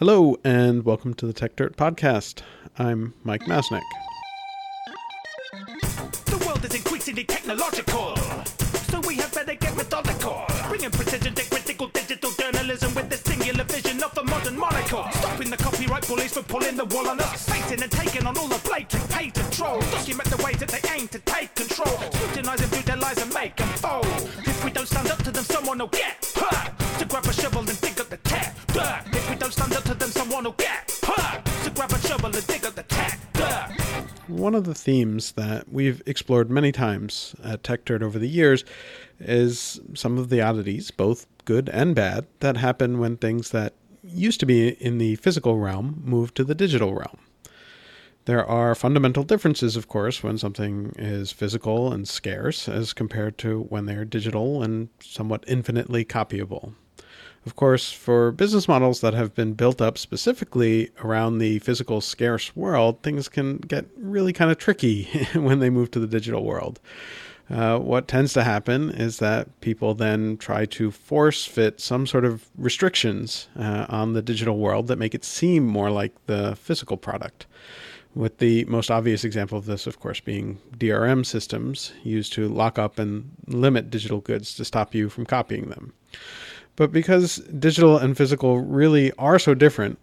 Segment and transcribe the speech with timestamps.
[0.00, 2.40] Hello, and welcome to the Techdirt Podcast.
[2.78, 3.82] I'm Mike Masnick.
[6.24, 8.16] The world is increasingly technological,
[8.88, 10.46] so we better get methodical.
[10.68, 15.04] Bringing precision to critical digital journalism with the singular vision of a modern monocle.
[15.12, 17.46] Stopping the copyright bullies from pulling the wool on us.
[17.70, 19.06] And taking on all the blatant.
[19.10, 21.98] Document the that they aim to take control.
[22.32, 24.06] Their lies and make them fold.
[24.48, 26.72] If we don't stand up to them, someone will get hurt.
[26.98, 27.99] To grab a shovel and dig
[29.90, 30.88] to them, someone will get.
[30.88, 32.64] To grab a shovel and dig.
[34.28, 38.64] One of the themes that we've explored many times at Techdirt over the years
[39.18, 44.38] is some of the oddities, both good and bad, that happen when things that used
[44.40, 47.18] to be in the physical realm move to the digital realm.
[48.26, 53.62] There are fundamental differences, of course, when something is physical and scarce as compared to
[53.62, 56.74] when they are digital and somewhat infinitely copyable.
[57.46, 62.54] Of course, for business models that have been built up specifically around the physical scarce
[62.54, 66.80] world, things can get really kind of tricky when they move to the digital world.
[67.48, 72.24] Uh, what tends to happen is that people then try to force fit some sort
[72.24, 76.96] of restrictions uh, on the digital world that make it seem more like the physical
[76.96, 77.46] product.
[78.14, 82.78] With the most obvious example of this, of course, being DRM systems used to lock
[82.78, 85.92] up and limit digital goods to stop you from copying them.
[86.76, 89.98] But because digital and physical really are so different,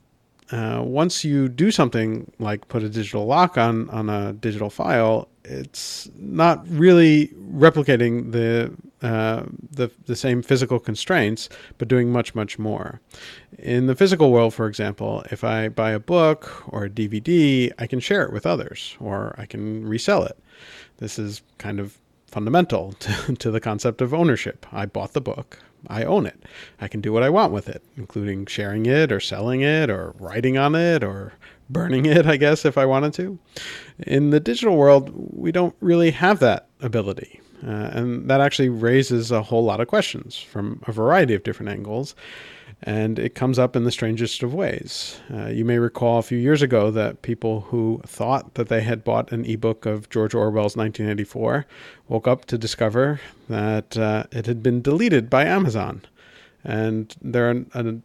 [0.51, 5.27] uh, once you do something like put a digital lock on, on a digital file,
[5.43, 8.73] it's not really replicating the,
[9.05, 12.99] uh, the the same physical constraints, but doing much much more.
[13.59, 17.87] In the physical world, for example, if I buy a book or a DVD, I
[17.87, 20.37] can share it with others, or I can resell it.
[20.97, 24.65] This is kind of fundamental to, to the concept of ownership.
[24.71, 25.59] I bought the book.
[25.87, 26.43] I own it.
[26.81, 30.15] I can do what I want with it, including sharing it or selling it or
[30.19, 31.33] writing on it or
[31.69, 33.37] burning it, I guess, if I wanted to.
[34.05, 37.41] In the digital world, we don't really have that ability.
[37.65, 41.71] Uh, and that actually raises a whole lot of questions from a variety of different
[41.71, 42.15] angles.
[42.83, 45.19] And it comes up in the strangest of ways.
[45.33, 49.03] Uh, you may recall a few years ago that people who thought that they had
[49.03, 51.65] bought an ebook of George Orwell's 1984
[52.07, 56.03] woke up to discover that uh, it had been deleted by Amazon.
[56.63, 57.95] And there are a,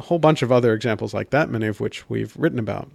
[0.00, 2.90] whole bunch of other examples like that, many of which we've written about.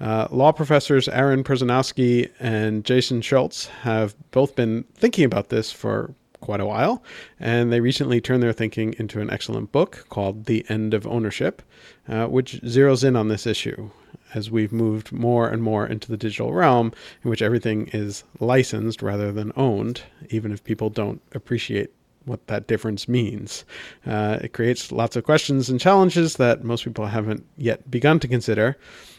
[0.00, 6.14] Uh, law professors Aaron Perzanowski and Jason Schultz have both been thinking about this for
[6.42, 7.02] quite a while,
[7.40, 11.62] and they recently turned their thinking into an excellent book called The End of Ownership,
[12.08, 13.90] uh, which zeroes in on this issue
[14.34, 16.92] as we've moved more and more into the digital realm
[17.22, 21.90] in which everything is licensed rather than owned, even if people don't appreciate
[22.24, 23.64] what that difference means.
[24.06, 28.28] Uh, it creates lots of questions and challenges that most people haven't yet begun to
[28.28, 28.76] consider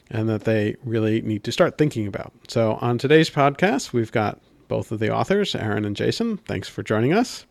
[0.10, 2.32] and that they really need to start thinking about.
[2.48, 6.38] So, on today's podcast, we've got both of the authors, Aaron and Jason.
[6.38, 7.46] Thanks for joining us.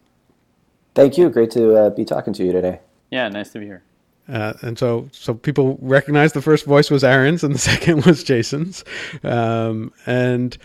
[0.94, 1.30] Thank you.
[1.30, 2.80] Great to uh, be talking to you today.
[3.10, 3.82] Yeah, nice to be here.
[4.28, 8.22] Uh, and so, so people recognize the first voice was Aaron's and the second was
[8.22, 8.84] Jason's.
[9.24, 10.56] Um, and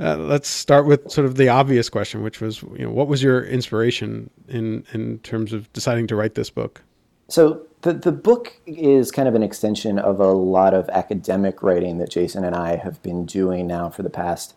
[0.00, 3.22] uh, let's start with sort of the obvious question, which was, you know, what was
[3.22, 6.82] your inspiration in in terms of deciding to write this book?
[7.28, 11.98] So the the book is kind of an extension of a lot of academic writing
[11.98, 14.54] that Jason and I have been doing now for the past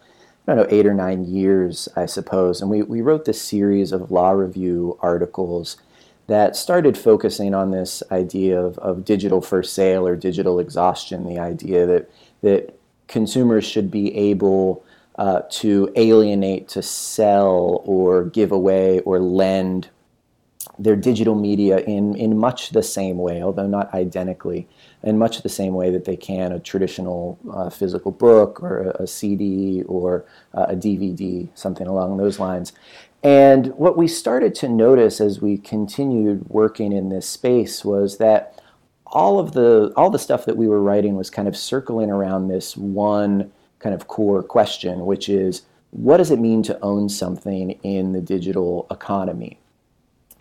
[0.47, 2.61] I don't know, eight or nine years, I suppose.
[2.61, 5.77] And we, we wrote this series of law review articles
[6.27, 11.39] that started focusing on this idea of, of digital for sale or digital exhaustion, the
[11.39, 12.09] idea that,
[12.41, 14.83] that consumers should be able
[15.17, 19.89] uh, to alienate, to sell, or give away, or lend
[20.79, 24.67] their digital media in, in much the same way, although not identically,
[25.03, 29.03] in much the same way that they can a traditional uh, physical book or a,
[29.03, 32.73] a CD or uh, a DVD, something along those lines.
[33.23, 38.61] And what we started to notice as we continued working in this space was that
[39.05, 42.47] all of the all the stuff that we were writing was kind of circling around
[42.47, 47.71] this one kind of core question, which is what does it mean to own something
[47.83, 49.57] in the digital economy?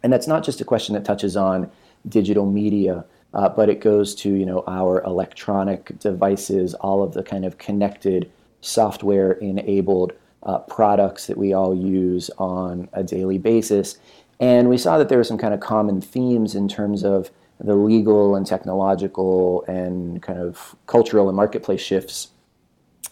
[0.03, 1.71] And that's not just a question that touches on
[2.09, 7.23] digital media, uh, but it goes to you know our electronic devices, all of the
[7.23, 8.31] kind of connected
[8.61, 10.13] software enabled
[10.43, 13.99] uh, products that we all use on a daily basis.
[14.39, 17.75] And we saw that there were some kind of common themes in terms of the
[17.75, 22.29] legal and technological and kind of cultural and marketplace shifts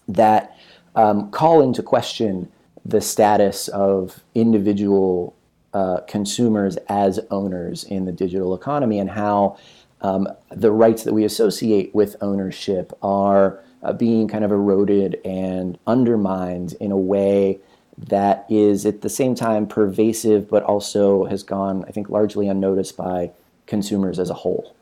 [0.06, 0.56] that
[0.94, 2.50] um, call into question
[2.84, 5.34] the status of individual
[5.72, 9.56] uh, consumers as owners in the digital economy and how
[10.05, 15.79] um, the rights that we associate with ownership are uh, being kind of eroded and
[15.87, 17.59] undermined in a way
[17.97, 22.99] that is at the same time pervasive, but also has gone, I think, largely unnoticed
[22.99, 23.31] by
[23.67, 24.77] consumers as a whole.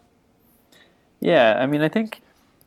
[1.21, 2.21] Yeah, I mean, I think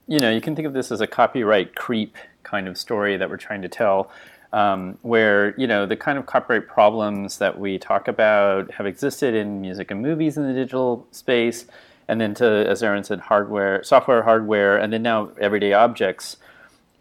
[0.07, 3.29] you know you can think of this as a copyright creep kind of story that
[3.29, 4.09] we're trying to tell.
[4.53, 9.33] Um, where you know the kind of copyright problems that we talk about have existed
[9.33, 11.65] in music and movies in the digital space,
[12.07, 16.37] and then to as Aaron said, hardware, software, hardware, and then now everyday objects,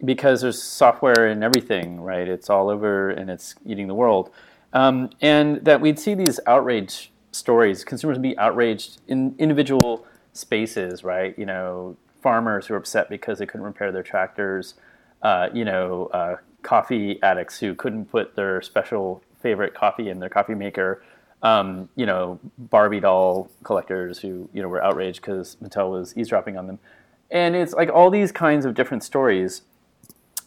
[0.03, 2.27] because there's software in everything, right?
[2.27, 4.31] It's all over and it's eating the world,
[4.73, 7.83] um, and that we'd see these outrage stories.
[7.83, 11.37] Consumers would be outraged in individual spaces, right?
[11.37, 14.75] You know, farmers who are upset because they couldn't repair their tractors.
[15.21, 20.29] Uh, you know, uh, coffee addicts who couldn't put their special favorite coffee in their
[20.29, 21.03] coffee maker.
[21.41, 26.57] Um, you know, Barbie doll collectors who you know were outraged because Mattel was eavesdropping
[26.57, 26.79] on them,
[27.29, 29.61] and it's like all these kinds of different stories.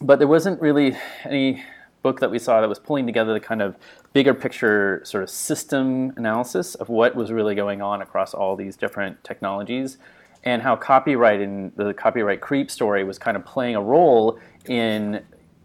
[0.01, 1.63] But there wasn't really any
[2.01, 3.75] book that we saw that was pulling together the kind of
[4.13, 8.77] bigger picture sort of system analysis of what was really going on across all these
[8.77, 9.97] different technologies
[10.43, 15.21] and how copyright and the copyright creep story was kind of playing a role in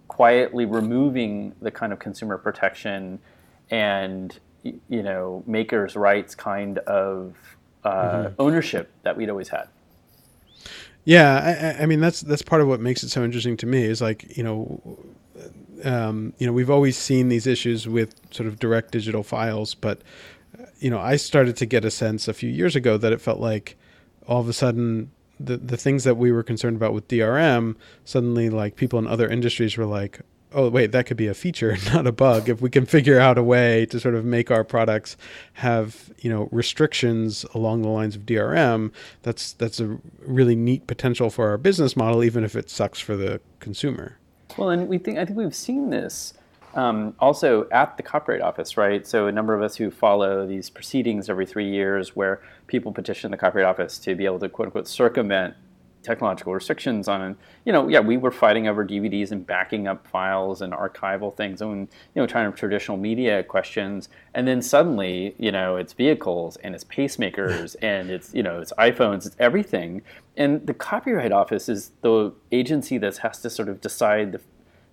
[0.09, 3.19] quietly removing the kind of consumer protection
[3.71, 7.35] and you know makers' rights kind of
[7.85, 8.35] uh, mm-hmm.
[8.39, 9.69] ownership that we'd always had.
[11.05, 13.85] Yeah, I, I, mean that's that's part of what makes it so interesting to me
[13.85, 14.99] is like you know,
[15.85, 20.01] um, you know we've always seen these issues with sort of direct digital files, but
[20.79, 23.39] you know I started to get a sense a few years ago that it felt
[23.39, 23.77] like
[24.27, 28.49] all of a sudden the the things that we were concerned about with DRM, suddenly
[28.49, 30.21] like people in other industries were like,
[30.55, 32.49] oh wait, that could be a feature, not a bug.
[32.49, 35.17] If we can figure out a way to sort of make our products
[35.55, 38.93] have you know restrictions along the lines of DRM,
[39.23, 43.17] that's that's a really neat potential for our business model, even if it sucks for
[43.17, 44.19] the consumer.
[44.57, 46.35] Well, and we think I think we've seen this
[46.75, 49.07] um, also at the Copyright Office, right?
[49.07, 53.31] So a number of us who follow these proceedings every three years, where people petition
[53.31, 55.55] the Copyright Office to be able to quote unquote circumvent
[56.05, 60.61] technological restrictions on you know yeah we were fighting over dvds and backing up files
[60.61, 64.09] and archival things and you know trying to traditional media questions.
[64.35, 68.73] And then suddenly you know it's vehicles and it's pacemakers and it's you know it's
[68.79, 70.03] iphones it's everything.
[70.37, 74.41] And the copyright office is the agency that has to sort of decide the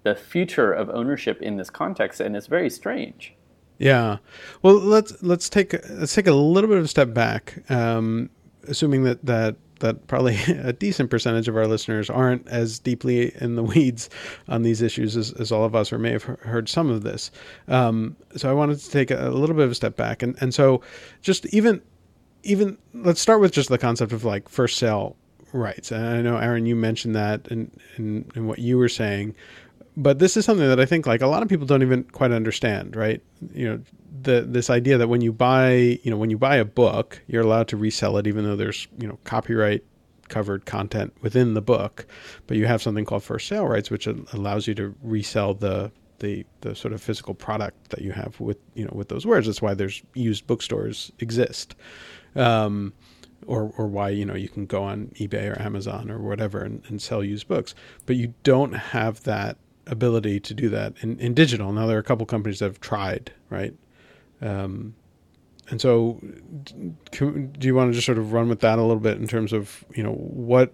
[0.03, 3.33] the future of ownership in this context, and it's very strange.
[3.77, 4.17] Yeah,
[4.61, 8.29] well, let's let's take let's take a little bit of a step back, um,
[8.67, 13.55] assuming that that that probably a decent percentage of our listeners aren't as deeply in
[13.55, 14.09] the weeds
[14.47, 17.29] on these issues as, as all of us, or may have heard some of this.
[17.67, 20.53] Um, so I wanted to take a, little bit of a step back, and and
[20.53, 20.81] so
[21.21, 21.81] just even
[22.43, 25.15] even let's start with just the concept of like first sale
[25.53, 25.91] rights.
[25.91, 29.35] And I know Aaron, you mentioned that in in, in what you were saying
[29.97, 32.31] but this is something that I think like a lot of people don't even quite
[32.31, 33.21] understand, right?
[33.53, 33.81] You know,
[34.21, 37.43] the this idea that when you buy, you know, when you buy a book, you're
[37.43, 39.83] allowed to resell it even though there's, you know, copyright
[40.29, 42.05] covered content within the book,
[42.47, 46.45] but you have something called first sale rights which allows you to resell the the
[46.61, 49.47] the sort of physical product that you have with, you know, with those words.
[49.47, 51.75] That's why there's used bookstores exist.
[52.35, 52.93] Um,
[53.47, 56.83] or, or why you know you can go on eBay or Amazon or whatever and,
[56.87, 57.73] and sell used books,
[58.05, 59.57] but you don't have that
[59.87, 61.71] ability to do that in, in digital.
[61.71, 63.73] Now there are a couple companies that have tried, right?
[64.41, 64.95] Um,
[65.69, 66.19] and so,
[67.11, 69.53] do you want to just sort of run with that a little bit in terms
[69.53, 70.73] of you know what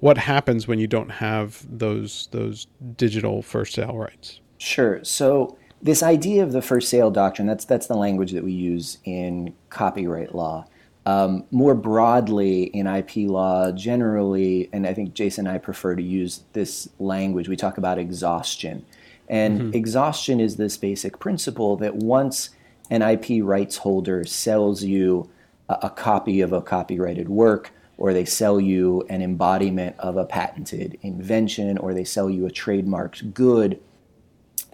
[0.00, 2.66] what happens when you don't have those those
[2.96, 4.40] digital first sale rights?
[4.56, 5.04] Sure.
[5.04, 8.98] So this idea of the first sale doctrine that's that's the language that we use
[9.04, 10.66] in copyright law.
[11.06, 16.02] Um, more broadly in IP law, generally, and I think Jason and I prefer to
[16.02, 18.84] use this language, we talk about exhaustion.
[19.28, 19.74] And mm-hmm.
[19.74, 22.50] exhaustion is this basic principle that once
[22.90, 25.30] an IP rights holder sells you
[25.68, 30.24] a, a copy of a copyrighted work, or they sell you an embodiment of a
[30.24, 33.80] patented invention, or they sell you a trademarked good,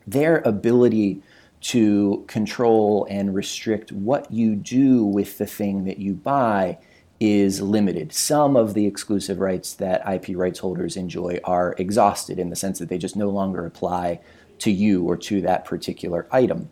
[0.07, 1.23] their ability
[1.61, 6.79] to control and restrict what you do with the thing that you buy
[7.19, 8.13] is limited.
[8.13, 12.79] Some of the exclusive rights that IP rights holders enjoy are exhausted in the sense
[12.79, 14.21] that they just no longer apply
[14.59, 16.71] to you or to that particular item.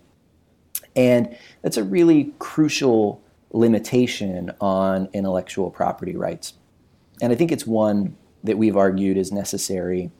[0.94, 3.22] And that's a really crucial
[3.52, 6.54] limitation on intellectual property rights.
[7.22, 10.10] And I think it's one that we've argued is necessary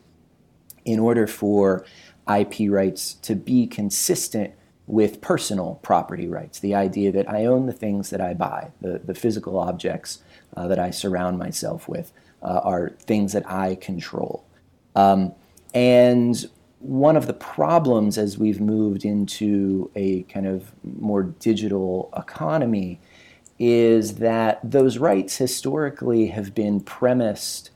[0.85, 1.85] in order for
[2.33, 4.53] IP rights to be consistent
[4.87, 8.99] with personal property rights, the idea that I own the things that I buy, the,
[8.99, 10.19] the physical objects
[10.55, 12.11] uh, that I surround myself with
[12.43, 14.45] uh, are things that I control.
[14.95, 15.33] Um,
[15.73, 16.45] and
[16.79, 22.99] one of the problems as we've moved into a kind of more digital economy
[23.57, 27.71] is that those rights historically have been premised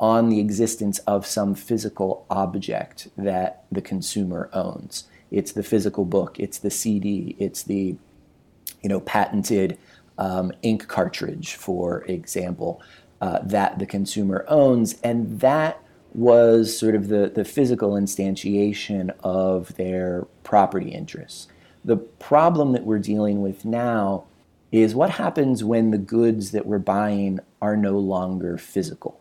[0.00, 5.04] on the existence of some physical object that the consumer owns.
[5.30, 7.96] It's the physical book, it's the CD, it's the
[8.82, 9.78] you know patented
[10.18, 12.82] um, ink cartridge, for example,
[13.20, 15.80] uh, that the consumer owns, and that
[16.14, 21.48] was sort of the, the physical instantiation of their property interests.
[21.84, 24.24] The problem that we're dealing with now
[24.70, 29.20] is what happens when the goods that we're buying are no longer physical,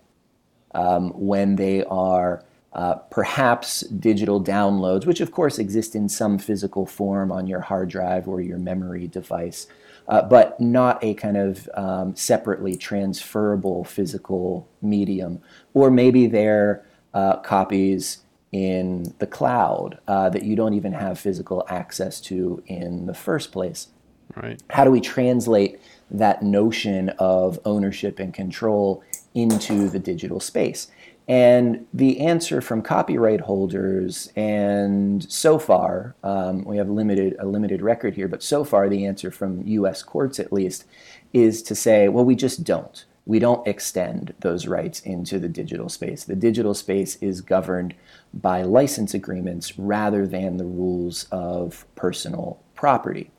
[0.73, 6.85] um, when they are uh, perhaps digital downloads, which of course exist in some physical
[6.85, 9.67] form on your hard drive or your memory device,
[10.07, 15.39] uh, but not a kind of um, separately transferable physical medium.
[15.73, 21.65] Or maybe they're uh, copies in the cloud uh, that you don't even have physical
[21.69, 23.87] access to in the first place.
[24.35, 24.61] Right.
[24.69, 29.03] How do we translate that notion of ownership and control
[29.33, 30.87] into the digital space?
[31.27, 37.81] And the answer from copyright holders, and so far, um, we have limited, a limited
[37.81, 40.83] record here, but so far the answer from US courts at least
[41.31, 43.05] is to say, well, we just don't.
[43.25, 46.25] We don't extend those rights into the digital space.
[46.25, 47.95] The digital space is governed
[48.33, 53.31] by license agreements rather than the rules of personal property.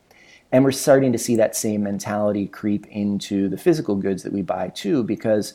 [0.51, 4.41] And we're starting to see that same mentality creep into the physical goods that we
[4.41, 5.53] buy too, because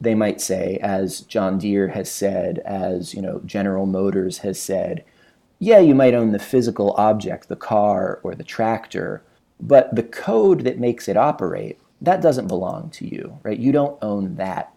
[0.00, 5.04] they might say, as John Deere has said, as you know, General Motors has said,
[5.58, 9.22] yeah, you might own the physical object, the car or the tractor,
[9.60, 13.58] but the code that makes it operate, that doesn't belong to you, right?
[13.58, 14.72] You don't own that.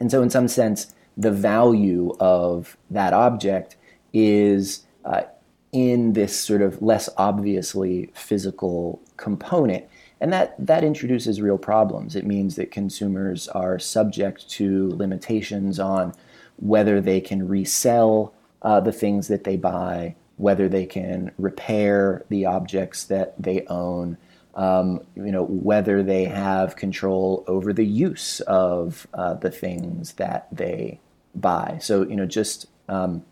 [0.00, 3.76] And so, in some sense, the value of that object
[4.12, 5.22] is uh,
[5.70, 9.84] in this sort of less obviously physical component.
[10.20, 12.16] And that, that introduces real problems.
[12.16, 16.14] It means that consumers are subject to limitations on
[16.56, 22.46] whether they can resell uh, the things that they buy, whether they can repair the
[22.46, 24.16] objects that they own,
[24.54, 30.46] um, you know, whether they have control over the use of uh, the things that
[30.52, 31.00] they
[31.34, 31.78] buy.
[31.82, 33.24] So, you know, just um,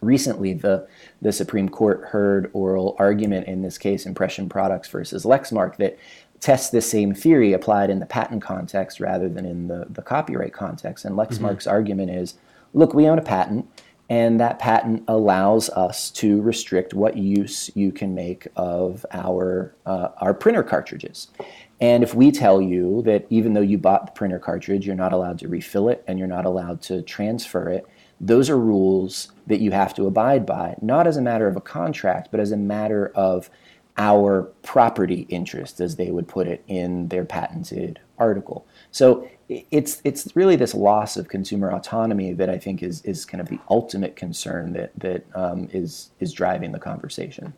[0.00, 0.86] recently the
[1.20, 5.98] the Supreme Court heard oral argument in this case, Impression Products versus Lexmark, that
[6.40, 10.52] tests the same theory applied in the patent context rather than in the, the copyright
[10.52, 11.04] context.
[11.04, 11.70] And Lexmark's mm-hmm.
[11.70, 12.34] argument is
[12.74, 13.66] look, we own a patent,
[14.10, 20.08] and that patent allows us to restrict what use you can make of our, uh,
[20.18, 21.28] our printer cartridges.
[21.80, 25.12] And if we tell you that even though you bought the printer cartridge, you're not
[25.12, 27.86] allowed to refill it and you're not allowed to transfer it,
[28.20, 31.60] those are rules that you have to abide by, not as a matter of a
[31.60, 33.50] contract, but as a matter of
[33.96, 38.66] our property interest, as they would put it in their patented article.
[38.92, 43.40] So it's it's really this loss of consumer autonomy that I think is is kind
[43.40, 47.54] of the ultimate concern that that um, is is driving the conversation.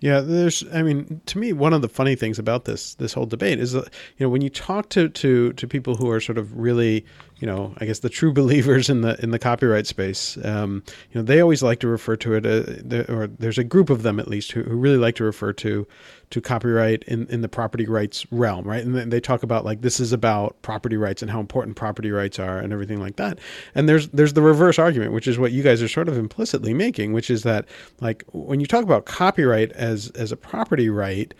[0.00, 0.62] Yeah, there's.
[0.70, 3.72] I mean, to me, one of the funny things about this this whole debate is
[3.72, 3.84] that
[4.18, 7.06] you know when you talk to to to people who are sort of really
[7.44, 10.82] you know, I guess the true believers in the in the copyright space, um,
[11.12, 14.02] you know, they always like to refer to it, uh, or there's a group of
[14.02, 15.86] them at least who, who really like to refer to
[16.30, 18.82] to copyright in, in the property rights realm, right?
[18.82, 22.38] And they talk about like this is about property rights and how important property rights
[22.38, 23.38] are and everything like that.
[23.74, 26.72] And there's there's the reverse argument, which is what you guys are sort of implicitly
[26.72, 27.66] making, which is that
[28.00, 31.34] like when you talk about copyright as as a property right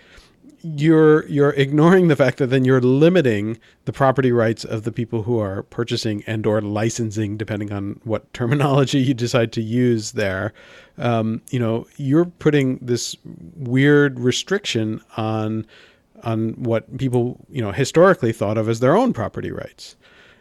[0.65, 5.25] you're you're ignoring the fact that then you're limiting the property rights of the people
[5.25, 10.55] who are purchasing and or licensing, depending on what terminology you decide to use there.
[10.97, 13.15] Um, you know, you're putting this
[13.57, 15.67] weird restriction on
[16.23, 19.97] on what people you know historically thought of as their own property rights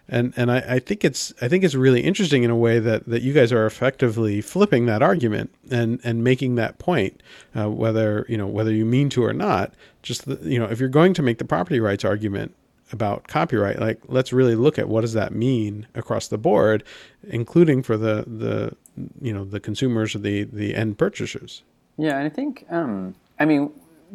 [0.10, 3.05] and and I, I, think it's I think it's really interesting in a way that,
[3.07, 7.22] that you guys are effectively flipping that argument and and making that point,
[7.55, 9.74] uh, whether you know whether you mean to or not.
[10.01, 12.53] Just the, you know if you're going to make the property rights argument
[12.91, 16.83] about copyright, like let's really look at what does that mean across the board,
[17.29, 18.75] including for the the
[19.22, 21.63] you know the consumers or the the end purchasers.
[21.98, 23.72] Yeah, and I think um, I mean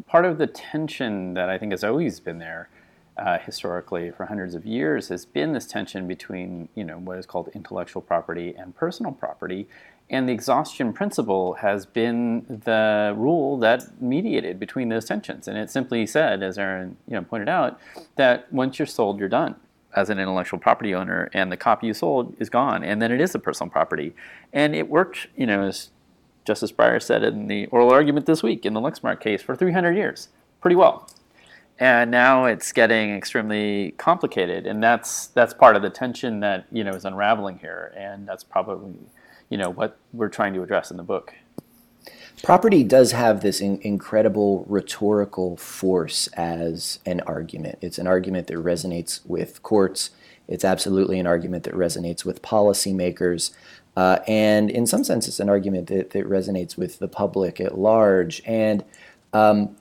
[0.07, 2.69] part of the tension that I think has always been there
[3.19, 7.27] uh, historically for hundreds of years has been this tension between you know what is
[7.27, 9.69] called intellectual property and personal property.
[10.11, 15.47] And the exhaustion principle has been the rule that mediated between those tensions.
[15.47, 17.81] And it simply said as aaron you know pointed out
[18.17, 19.57] that once you're sold you're done
[19.97, 23.21] as an intellectual property owner and the copy you sold is gone and then it
[23.21, 24.15] is a personal property.
[24.53, 25.91] And it worked you know as
[26.45, 29.97] justice breyer said in the oral argument this week in the lexmark case for 300
[29.97, 30.29] years.
[30.61, 31.09] Pretty well
[31.79, 34.67] and now it's getting extremely complicated.
[34.67, 37.93] And that's that's part of the tension that you know is unraveling here.
[37.97, 38.95] And that's probably
[39.49, 41.35] you know what we're trying to address in the book.
[42.43, 47.79] Property does have this in, incredible rhetorical force as an argument.
[47.81, 50.11] It's an argument that resonates with courts.
[50.47, 53.51] It's absolutely an argument that resonates with policymakers.
[53.97, 57.77] Uh, and in some sense it's an argument that, that resonates with the public at
[57.77, 58.41] large.
[58.47, 58.85] And
[59.33, 59.77] um,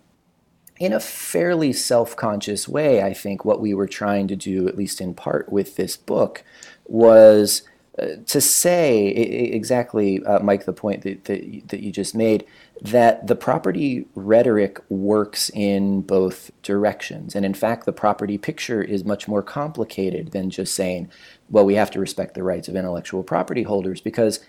[0.79, 4.77] in a fairly self conscious way, I think what we were trying to do, at
[4.77, 6.43] least in part with this book,
[6.85, 7.63] was
[7.99, 12.45] uh, to say exactly, uh, Mike, the point that, that, that you just made,
[12.79, 17.35] that the property rhetoric works in both directions.
[17.35, 21.09] And in fact, the property picture is much more complicated than just saying,
[21.49, 24.41] well, we have to respect the rights of intellectual property holders, because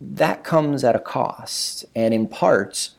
[0.00, 1.84] that comes at a cost.
[1.94, 2.90] And in part,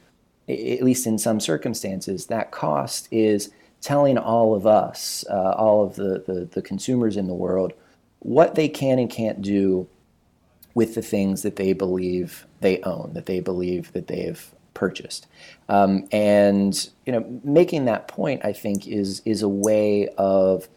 [0.50, 3.52] at least in some circumstances, that cost is
[3.82, 7.72] telling all of us, uh, all of the, the, the, consumers in the world,
[8.20, 9.88] what they can and can't do
[10.74, 15.28] with the things that they believe they own, that they believe that they've purchased.
[15.70, 20.68] Um, and you know, making that point, I think, is is a way of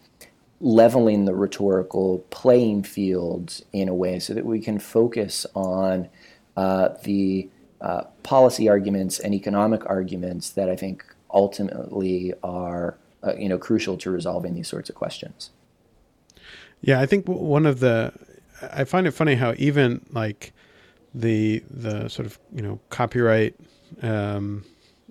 [0.60, 6.08] leveling the rhetorical playing field in a way so that we can focus on
[6.56, 7.48] uh, the
[7.82, 13.96] uh, policy arguments and economic arguments that I think ultimately are uh, you know crucial
[13.98, 15.50] to resolving these sorts of questions.
[16.80, 18.12] Yeah, I think one of the
[18.72, 20.52] I find it funny how even like
[21.14, 23.54] the the sort of you know copyright
[24.00, 24.64] um,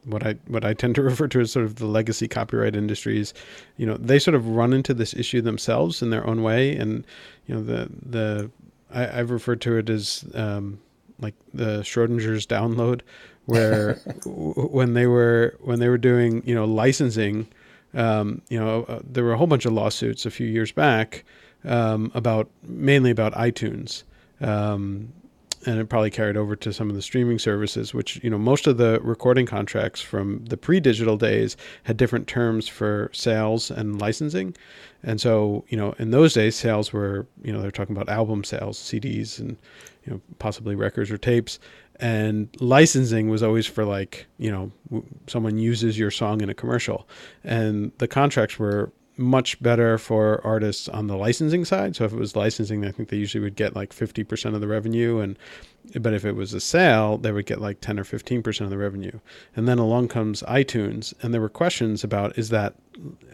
[0.06, 3.34] what I what I tend to refer to as sort of the legacy copyright industries,
[3.78, 7.06] you know, they sort of run into this issue themselves in their own way, and
[7.48, 8.52] you know the the
[8.94, 10.80] I, have referred to it as um,
[11.22, 13.02] like the Schrodinger's download,
[13.46, 17.48] where when they were when they were doing you know licensing,
[17.94, 21.24] um, you know uh, there were a whole bunch of lawsuits a few years back
[21.66, 24.04] um, about mainly about iTunes.
[24.40, 25.14] Um,
[25.66, 28.68] and it probably carried over to some of the streaming services, which you know most
[28.68, 34.56] of the recording contracts from the pre-digital days had different terms for sales and licensing,
[35.04, 38.44] and so you know in those days sales were you know they're talking about album
[38.44, 39.58] sales, CDs, and
[40.06, 41.60] you know possibly records or tapes.
[42.00, 44.72] And licensing was always for like you know
[45.28, 47.08] someone uses your song in a commercial.
[47.44, 51.96] And the contracts were much better for artists on the licensing side.
[51.96, 54.68] So if it was licensing i think they usually would get like 50% of the
[54.68, 55.38] revenue and
[56.00, 58.78] but if it was a sale they would get like 10 or 15% of the
[58.78, 59.20] revenue.
[59.56, 62.76] And then along comes itunes and there were questions about is that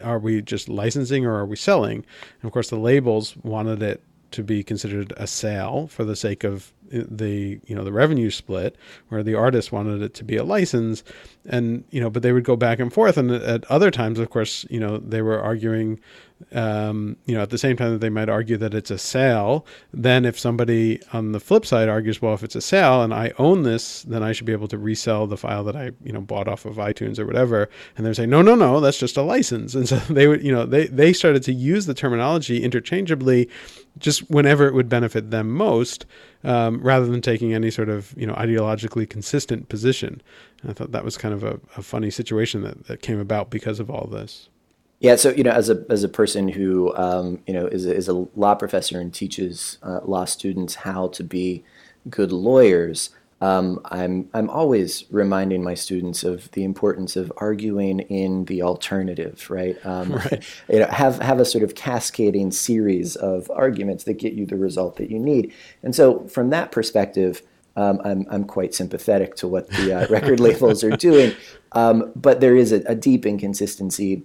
[0.02, 2.04] are we just licensing or are we selling?
[2.40, 6.44] And of course the labels wanted it to be considered a sale for the sake
[6.44, 8.76] of the you know the revenue split
[9.08, 11.02] where the artist wanted it to be a license
[11.46, 14.30] and you know but they would go back and forth and at other times of
[14.30, 16.00] course you know they were arguing
[16.52, 19.66] um, you know, at the same time that they might argue that it's a sale,
[19.92, 23.32] then if somebody on the flip side argues, well, if it's a sale and I
[23.38, 26.20] own this, then I should be able to resell the file that I, you know,
[26.20, 27.68] bought off of iTunes or whatever.
[27.96, 29.74] And they're saying, no, no, no, that's just a license.
[29.74, 33.48] And so they would, you know, they, they started to use the terminology interchangeably
[33.98, 36.06] just whenever it would benefit them most,
[36.44, 40.22] um, rather than taking any sort of, you know, ideologically consistent position.
[40.62, 43.50] And I thought that was kind of a, a funny situation that, that came about
[43.50, 44.48] because of all this.
[45.00, 47.94] Yeah, so you know, as a as a person who um, you know is a,
[47.94, 51.62] is a law professor and teaches uh, law students how to be
[52.10, 58.46] good lawyers, um, I'm I'm always reminding my students of the importance of arguing in
[58.46, 59.76] the alternative, right?
[59.88, 60.44] Um, right.
[60.68, 64.56] You know, have have a sort of cascading series of arguments that get you the
[64.56, 65.52] result that you need.
[65.82, 67.40] And so, from that perspective,
[67.74, 71.34] um, I'm I'm quite sympathetic to what the uh, record labels are doing.
[71.72, 74.24] Um, but there is a, a deep inconsistency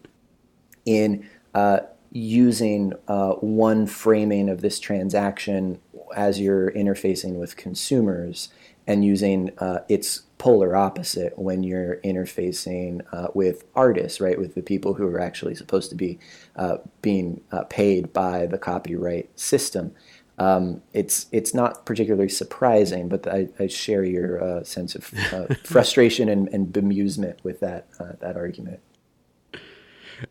[0.85, 1.79] in uh,
[2.11, 5.79] using uh, one framing of this transaction
[6.15, 8.49] as you're interfacing with consumers
[8.87, 14.61] and using uh, its polar opposite when you're interfacing uh, with artists, right, with the
[14.61, 16.19] people who are actually supposed to be
[16.55, 19.93] uh, being uh, paid by the copyright system.
[20.39, 25.53] Um, it's it's not particularly surprising, but I, I share your uh, sense of uh,
[25.63, 27.87] frustration and, and bemusement with that
[28.19, 28.79] that argument.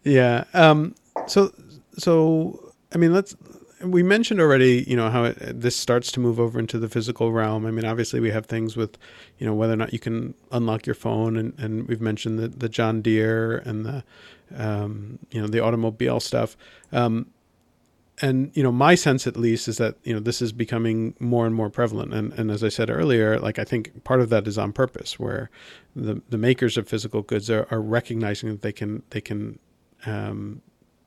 [0.03, 0.45] Yeah.
[0.55, 0.95] Um,
[1.27, 1.53] So,
[1.97, 3.37] so I mean, let's.
[3.85, 7.33] We mentioned already, you know, how it, this starts to move over into the physical
[7.33, 7.67] realm.
[7.67, 8.97] I mean, obviously, we have things with,
[9.39, 12.49] you know, whether or not you can unlock your phone, and, and we've mentioned the,
[12.49, 14.05] the John Deere and the,
[14.57, 16.57] um, you know, the automobile stuff.
[16.93, 17.27] Um,
[18.21, 21.47] and you know my sense at least is that you know this is becoming more
[21.47, 24.47] and more prevalent and and as i said earlier like i think part of that
[24.47, 25.51] is on purpose where
[25.97, 29.59] the the makers of physical goods are, are recognizing that they can they can
[30.05, 30.61] um,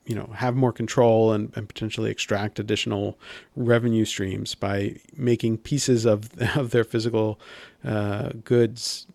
[0.05, 3.17] you know have more control and, and potentially extract additional
[3.55, 7.39] revenue streams by making pieces of of their physical
[7.83, 9.07] uh, goods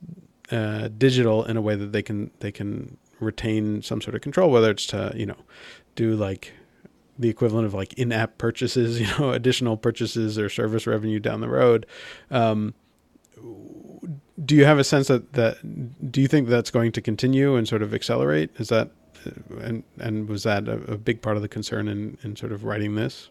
[0.50, 4.50] uh, digital in a way that they can they can retain some sort of control
[4.50, 5.36] whether it's to you know
[5.94, 6.52] do like
[7.20, 11.48] the equivalent of like in-app purchases, you know, additional purchases or service revenue down the
[11.48, 11.86] road.
[12.30, 12.74] Um,
[14.42, 17.68] do you have a sense that that do you think that's going to continue and
[17.68, 18.50] sort of accelerate?
[18.56, 18.90] Is that
[19.60, 22.64] and and was that a, a big part of the concern in in sort of
[22.64, 23.30] writing this?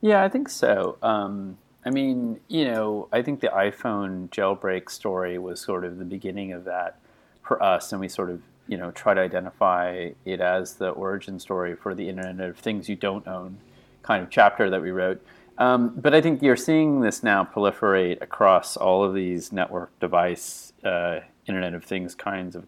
[0.00, 0.96] Yeah, I think so.
[1.02, 6.04] Um, I mean, you know, I think the iPhone jailbreak story was sort of the
[6.04, 6.98] beginning of that
[7.42, 11.38] for us, and we sort of you know try to identify it as the origin
[11.38, 13.58] story for the Internet of Things you don't own
[14.02, 15.24] kind of chapter that we wrote.
[15.58, 20.72] Um, but I think you're seeing this now proliferate across all of these network device,
[20.84, 22.66] uh, Internet of Things kinds of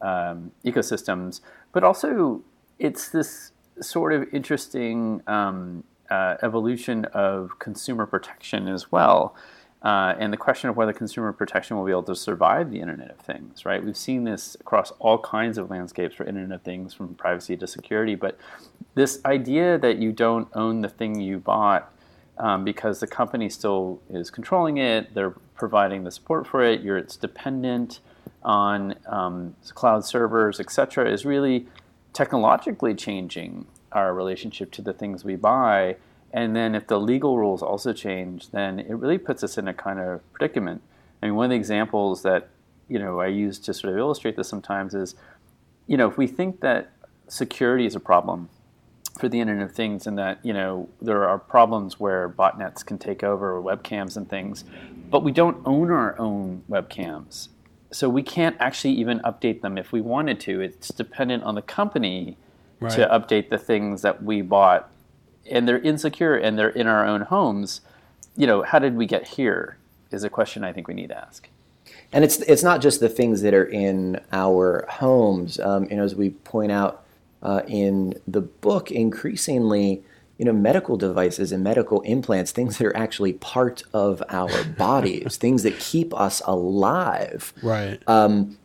[0.00, 1.40] um, ecosystems.
[1.72, 2.42] But also,
[2.78, 9.34] it's this sort of interesting um, uh, evolution of consumer protection as well.
[9.82, 13.10] Uh, and the question of whether consumer protection will be able to survive the Internet
[13.10, 13.84] of Things, right?
[13.84, 17.66] We've seen this across all kinds of landscapes for Internet of Things, from privacy to
[17.66, 18.14] security.
[18.14, 18.38] But
[18.94, 21.92] this idea that you don't own the thing you bought
[22.38, 26.98] um, because the company still is controlling it, they're providing the support for it, you're
[26.98, 28.00] it's dependent
[28.46, 31.66] on um, cloud servers, etc., is really
[32.14, 35.96] technologically changing our relationship to the things we buy
[36.36, 39.74] and then if the legal rules also change, then it really puts us in a
[39.74, 40.82] kind of predicament.
[41.22, 42.48] I mean, one of the examples that
[42.88, 45.14] you know I use to sort of illustrate this sometimes is,
[45.86, 46.92] you know, if we think that
[47.26, 48.50] security is a problem
[49.18, 52.98] for the Internet of Things, and that you know there are problems where botnets can
[52.98, 54.64] take over webcams and things,
[55.10, 57.48] but we don't own our own webcams,
[57.96, 60.60] so we can't actually even update them if we wanted to.
[60.60, 62.36] It's dependent on the company
[62.78, 62.92] right.
[62.92, 64.90] to update the things that we bought
[65.50, 67.80] and they're insecure and they're in our own homes,
[68.36, 69.78] you know, how did we get here?
[70.10, 71.48] Is a question I think we need to ask.
[72.12, 75.58] And it's it's not just the things that are in our homes.
[75.58, 77.02] Um, you know, as we point out
[77.42, 80.02] uh, in the book, increasingly,
[80.38, 85.36] you know, medical devices and medical implants, things that are actually part of our bodies,
[85.36, 88.00] things that keep us alive, right?
[88.06, 88.58] Um,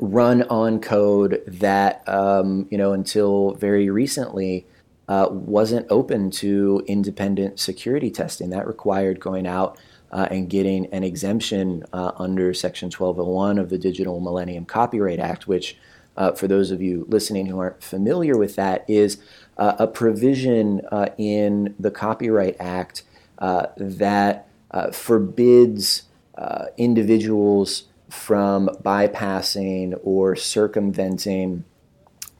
[0.00, 4.66] run on code that um, you know until very recently
[5.08, 8.50] uh, wasn't open to independent security testing.
[8.50, 9.78] That required going out
[10.14, 15.48] uh, and getting an exemption uh, under Section 1201 of the Digital Millennium Copyright Act,
[15.48, 15.76] which,
[16.16, 19.18] uh, for those of you listening who aren't familiar with that, is
[19.56, 23.02] uh, a provision uh, in the Copyright Act
[23.76, 24.46] that
[24.92, 26.04] forbids
[26.76, 31.64] individuals from bypassing or circumventing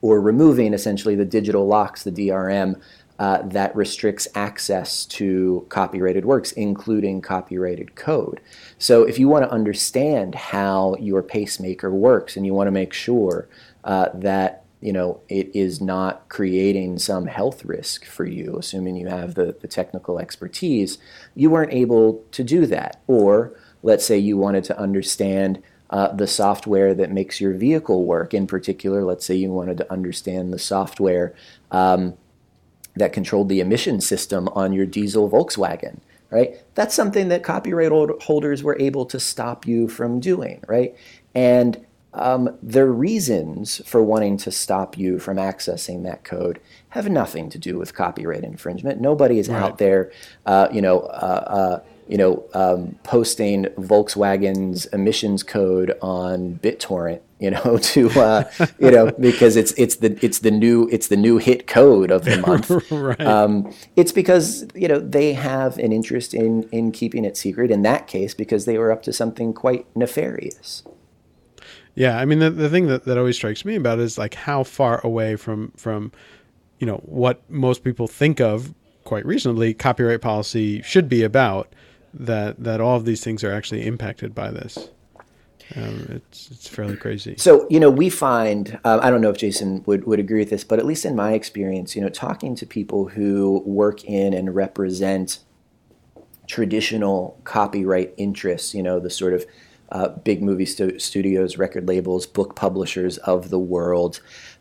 [0.01, 2.81] or removing essentially the digital locks, the DRM,
[3.19, 8.41] uh, that restricts access to copyrighted works, including copyrighted code.
[8.79, 12.93] So, if you want to understand how your pacemaker works and you want to make
[12.93, 13.49] sure
[13.85, 19.09] uh, that you know it is not creating some health risk for you, assuming you
[19.09, 20.99] have the, the technical expertise,
[21.35, 23.03] you weren't able to do that.
[23.07, 28.35] Or let's say you wanted to understand uh, the software that makes your vehicle work.
[28.35, 31.35] In particular, let's say you wanted to understand the software
[31.71, 32.15] um,
[32.97, 36.57] that controlled the emission system on your diesel Volkswagen, right?
[36.75, 40.97] That's something that copyright holders were able to stop you from doing, right?
[41.35, 41.84] And
[42.15, 47.59] um, the reasons for wanting to stop you from accessing that code have nothing to
[47.59, 49.01] do with copyright infringement.
[49.01, 49.63] Nobody is right.
[49.63, 50.13] out there,
[50.47, 51.45] uh, you know, uh,
[51.81, 58.45] uh, you know, um, posting Volkswagen's emissions code on BitTorrent, you know, to uh,
[58.79, 62.25] you know because it's it's the it's the new it's the new hit code of
[62.25, 62.71] the month.
[62.93, 63.21] right.
[63.21, 67.71] um, it's because you know they have an interest in in keeping it secret.
[67.71, 70.85] In that case, because they were up to something quite nefarious.
[71.95, 74.65] Yeah, I mean the the thing that, that always strikes me about is like how
[74.65, 76.13] far away from from
[76.79, 81.73] you know what most people think of quite reasonably copyright policy should be about
[82.13, 84.91] that that all of these things are actually impacted by this.
[85.77, 87.37] Um, it's it's fairly crazy.
[87.39, 90.51] So you know, we find um, I don't know if Jason would would agree with
[90.51, 94.35] this, but at least in my experience, you know, talking to people who work in
[94.35, 95.39] and represent
[96.47, 99.47] traditional copyright interests, you know, the sort of
[99.95, 104.21] uh, big movie stu- studios, record labels, book publishers of the world.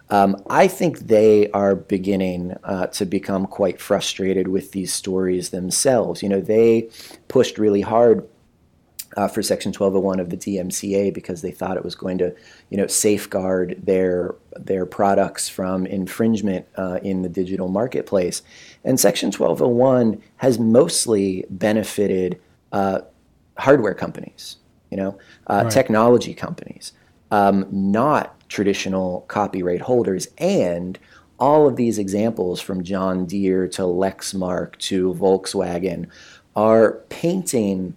[0.09, 6.21] Um, I think they are beginning uh, to become quite frustrated with these stories themselves.
[6.21, 6.89] You know, they
[7.27, 8.29] pushed really hard
[9.17, 12.35] uh, for Section 1201 of the DMCA because they thought it was going to,
[12.69, 18.43] you know, safeguard their their products from infringement uh, in the digital marketplace.
[18.83, 22.39] And Section 1201 has mostly benefited
[22.71, 23.01] uh,
[23.57, 24.57] hardware companies,
[24.93, 25.73] you know, uh, right.
[25.73, 26.93] technology companies,
[27.31, 30.27] um, not traditional copyright holders.
[30.37, 30.99] And
[31.39, 36.05] all of these examples from John Deere to Lexmark to Volkswagen
[36.55, 37.95] are painting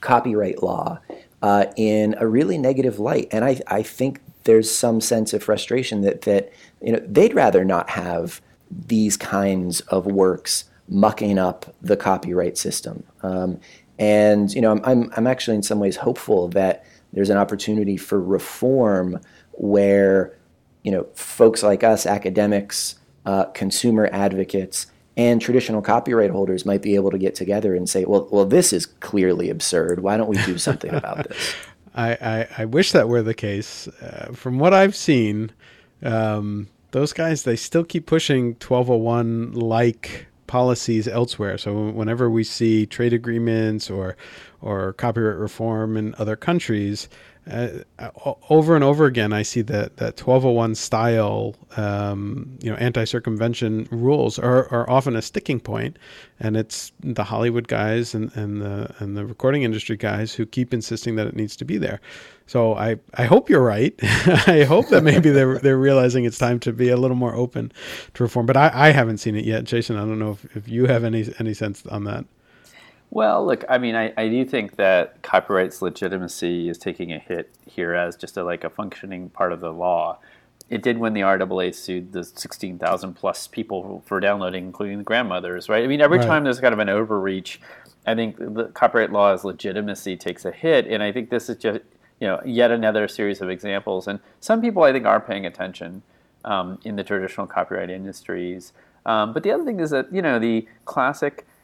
[0.00, 0.98] copyright law
[1.42, 3.28] uh, in a really negative light.
[3.30, 7.66] And I, I think there's some sense of frustration that, that you know they'd rather
[7.66, 8.40] not have
[8.70, 13.04] these kinds of works mucking up the copyright system.
[13.22, 13.60] Um,
[13.98, 17.96] and you know, I'm, I'm, I'm actually in some ways hopeful that there's an opportunity
[17.96, 19.20] for reform
[19.52, 20.36] where
[20.82, 26.94] you know folks like us, academics, uh, consumer advocates, and traditional copyright holders might be
[26.94, 30.00] able to get together and say, well, well, this is clearly absurd.
[30.00, 31.54] Why don't we do something about this?
[31.94, 33.88] I, I, I, wish that were the case.
[33.88, 35.50] Uh, from what I've seen,
[36.04, 41.56] um, those guys they still keep pushing 1201 like policies elsewhere.
[41.56, 44.16] So whenever we see trade agreements or
[44.60, 47.08] or copyright reform in other countries,
[47.48, 53.88] uh, over and over again, I see that that 1201 style, um, you know, anti-circumvention
[53.90, 55.98] rules are, are often a sticking point,
[56.40, 60.74] and it's the Hollywood guys and, and the and the recording industry guys who keep
[60.74, 62.00] insisting that it needs to be there.
[62.46, 63.94] So I, I hope you're right.
[64.02, 67.72] I hope that maybe they're they're realizing it's time to be a little more open
[68.14, 68.46] to reform.
[68.46, 69.96] But I, I haven't seen it yet, Jason.
[69.96, 72.24] I don't know if, if you have any any sense on that.
[73.10, 77.50] Well, look, I mean, I, I do think that copyright's legitimacy is taking a hit
[77.66, 80.18] here as just a, like a functioning part of the law.
[80.68, 85.70] It did when the RIAA sued the 16,000 plus people for downloading, including the grandmothers,
[85.70, 85.82] right?
[85.82, 86.26] I mean, every right.
[86.26, 87.58] time there's kind of an overreach,
[88.06, 90.86] I think the copyright law's legitimacy takes a hit.
[90.86, 91.80] And I think this is just,
[92.20, 94.06] you know, yet another series of examples.
[94.06, 96.02] And some people, I think, are paying attention
[96.44, 98.74] um, in the traditional copyright industries.
[99.06, 101.46] Um, but the other thing is that, you know, the classic–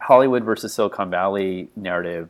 [0.00, 2.28] Hollywood versus Silicon Valley narrative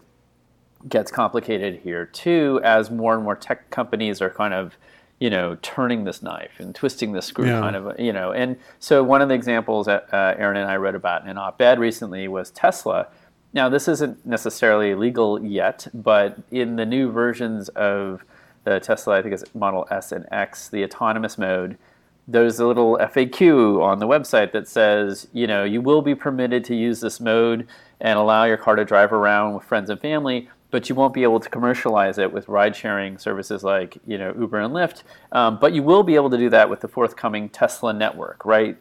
[0.89, 4.77] gets complicated here too, as more and more tech companies are kind of,
[5.19, 7.61] you know, turning this knife and twisting the screw, yeah.
[7.61, 8.33] kind of, you know.
[8.33, 11.39] And so one of the examples that uh, Aaron and I wrote about in an
[11.39, 13.09] op-ed recently was Tesla.
[13.53, 18.25] Now, this isn't necessarily legal yet, but in the new versions of
[18.65, 21.77] the Tesla, I think it's Model S and X, the autonomous mode
[22.31, 26.65] there's a little FAQ on the website that says, you know, you will be permitted
[26.65, 27.67] to use this mode
[28.01, 31.25] and allow your car to drive around with friends and family, but you won't be
[31.25, 35.03] able to commercialize it with ride-sharing services like, you know, Uber and Lyft.
[35.33, 38.77] Um, but you will be able to do that with the forthcoming Tesla network, right?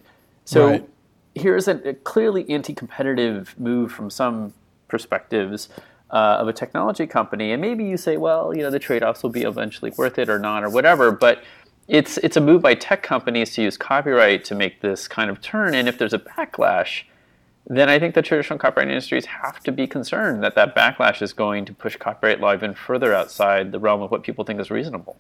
[0.46, 0.90] So right.
[1.34, 4.54] here's a, a, clearly anti-competitive move from some
[4.88, 5.70] perspectives.
[6.12, 9.30] Uh, of a technology company, and maybe you say, well, you know, the trade-offs will
[9.30, 11.12] be eventually worth it or not or whatever.
[11.12, 11.44] But
[11.90, 15.42] it's it's a move by tech companies to use copyright to make this kind of
[15.42, 15.74] turn.
[15.74, 17.04] And if there's a backlash,
[17.66, 21.34] then I think the traditional copyright industries have to be concerned that that backlash is
[21.34, 24.70] going to push copyright law even further outside the realm of what people think is
[24.70, 25.18] reasonable.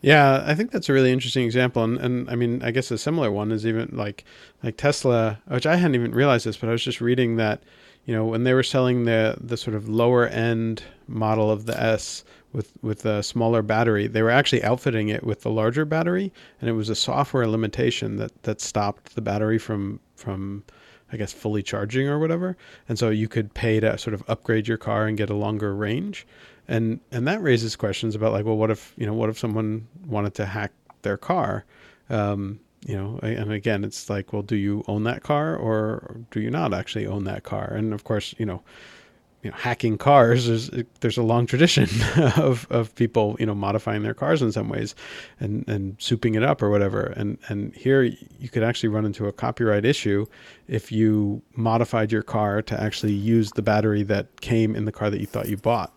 [0.00, 2.98] Yeah, I think that's a really interesting example, and, and I mean, I guess a
[2.98, 4.24] similar one is even like
[4.62, 7.64] like Tesla, which I hadn't even realized this, but I was just reading that,
[8.06, 11.80] you know, when they were selling the the sort of lower end model of the
[11.80, 14.06] S, with with a smaller battery.
[14.06, 18.16] They were actually outfitting it with the larger battery, and it was a software limitation
[18.16, 20.64] that that stopped the battery from from
[21.12, 22.56] I guess fully charging or whatever.
[22.88, 25.74] And so you could pay to sort of upgrade your car and get a longer
[25.74, 26.26] range.
[26.66, 29.86] And and that raises questions about like, well, what if you know, what if someone
[30.06, 31.64] wanted to hack their car?
[32.10, 36.40] Um, you know, and again, it's like, well, do you own that car or do
[36.40, 37.72] you not actually own that car?
[37.72, 38.62] And of course, you know,
[39.42, 40.70] you know, hacking cars, there's
[41.00, 41.88] there's a long tradition
[42.36, 44.94] of, of people you know modifying their cars in some ways,
[45.38, 47.14] and and souping it up or whatever.
[47.16, 50.26] And and here you could actually run into a copyright issue
[50.66, 55.10] if you modified your car to actually use the battery that came in the car
[55.10, 55.92] that you thought you bought.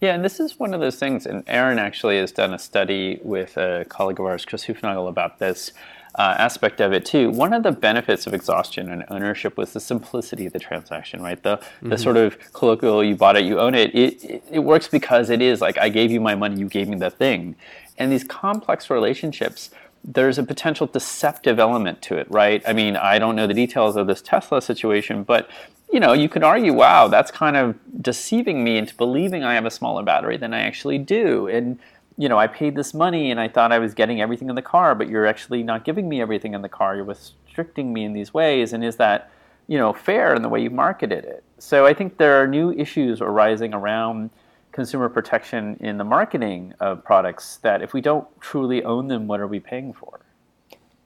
[0.00, 1.26] Yeah, and this is one of those things.
[1.26, 5.38] And Aaron actually has done a study with a colleague of ours, Chris Hoofnagle, about
[5.38, 5.72] this.
[6.14, 7.30] Uh, aspect of it too.
[7.30, 11.42] One of the benefits of exhaustion and ownership was the simplicity of the transaction, right?
[11.42, 11.90] The mm-hmm.
[11.90, 14.44] the sort of colloquial "you bought it, you own it." It, it.
[14.50, 17.10] it works because it is like I gave you my money, you gave me the
[17.10, 17.56] thing,
[17.98, 19.70] and these complex relationships.
[20.02, 22.62] There's a potential deceptive element to it, right?
[22.66, 25.50] I mean, I don't know the details of this Tesla situation, but
[25.92, 29.66] you know, you could argue, wow, that's kind of deceiving me into believing I have
[29.66, 31.48] a smaller battery than I actually do.
[31.48, 31.78] And
[32.20, 34.60] you know, I paid this money and I thought I was getting everything in the
[34.60, 36.94] car, but you're actually not giving me everything in the car.
[36.94, 38.74] You're restricting me in these ways.
[38.74, 39.30] And is that,
[39.68, 41.42] you know, fair in the way you marketed it?
[41.58, 44.28] So I think there are new issues arising around
[44.70, 49.40] consumer protection in the marketing of products that if we don't truly own them, what
[49.40, 50.20] are we paying for?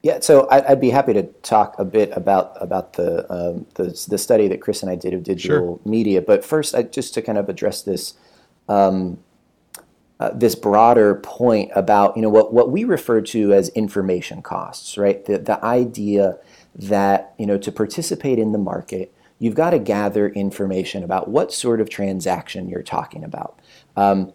[0.02, 4.18] Yeah, so I'd be happy to talk a bit about about the um, the, the,
[4.18, 5.90] study that Chris and I did of digital sure.
[5.90, 6.20] media.
[6.20, 8.12] But first, I, just to kind of address this
[8.68, 9.18] um,
[10.20, 14.96] uh, this broader point about you know what what we refer to as information costs,
[14.96, 15.24] right?
[15.24, 16.38] The the idea
[16.74, 21.52] that you know to participate in the market, you've got to gather information about what
[21.52, 23.58] sort of transaction you're talking about.
[23.96, 24.32] Um,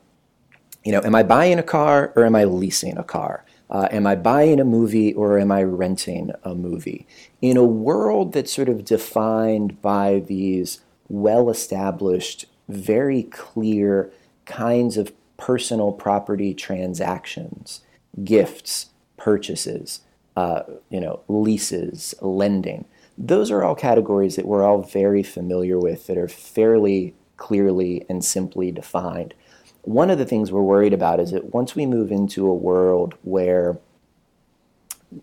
[0.83, 3.45] you know, am I buying a car or am I leasing a car?
[3.69, 7.05] Uh, am I buying a movie or am I renting a movie?
[7.41, 14.11] In a world that's sort of defined by these well established, very clear
[14.45, 17.81] kinds of personal property transactions,
[18.23, 20.01] gifts, purchases,
[20.35, 22.85] uh, you know, leases, lending.
[23.17, 28.23] Those are all categories that we're all very familiar with that are fairly clearly and
[28.23, 29.33] simply defined.
[29.81, 33.15] One of the things we're worried about is that once we move into a world
[33.23, 33.79] where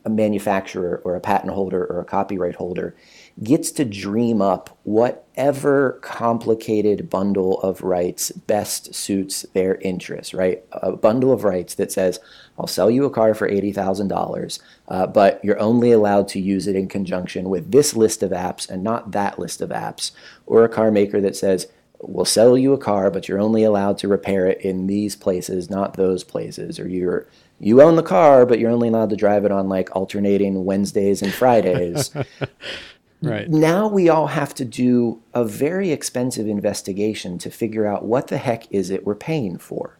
[0.04, 2.96] a manufacturer or a patent holder or a copyright holder
[3.42, 10.64] gets to dream up whatever complicated bundle of rights best suits their interests, right?
[10.72, 12.18] A bundle of rights that says,
[12.58, 16.76] I'll sell you a car for $80,000, uh, but you're only allowed to use it
[16.76, 20.12] in conjunction with this list of apps and not that list of apps.
[20.46, 21.66] Or a car maker that says,
[22.00, 25.68] we'll sell you a car, but you're only allowed to repair it in these places,
[25.68, 26.80] not those places.
[26.80, 27.26] Or you're
[27.58, 31.22] you own the car, but you're only allowed to drive it on like alternating Wednesdays
[31.22, 32.10] and Fridays.
[33.22, 33.48] Right.
[33.48, 38.38] Now we all have to do a very expensive investigation to figure out what the
[38.38, 39.98] heck is it we're paying for.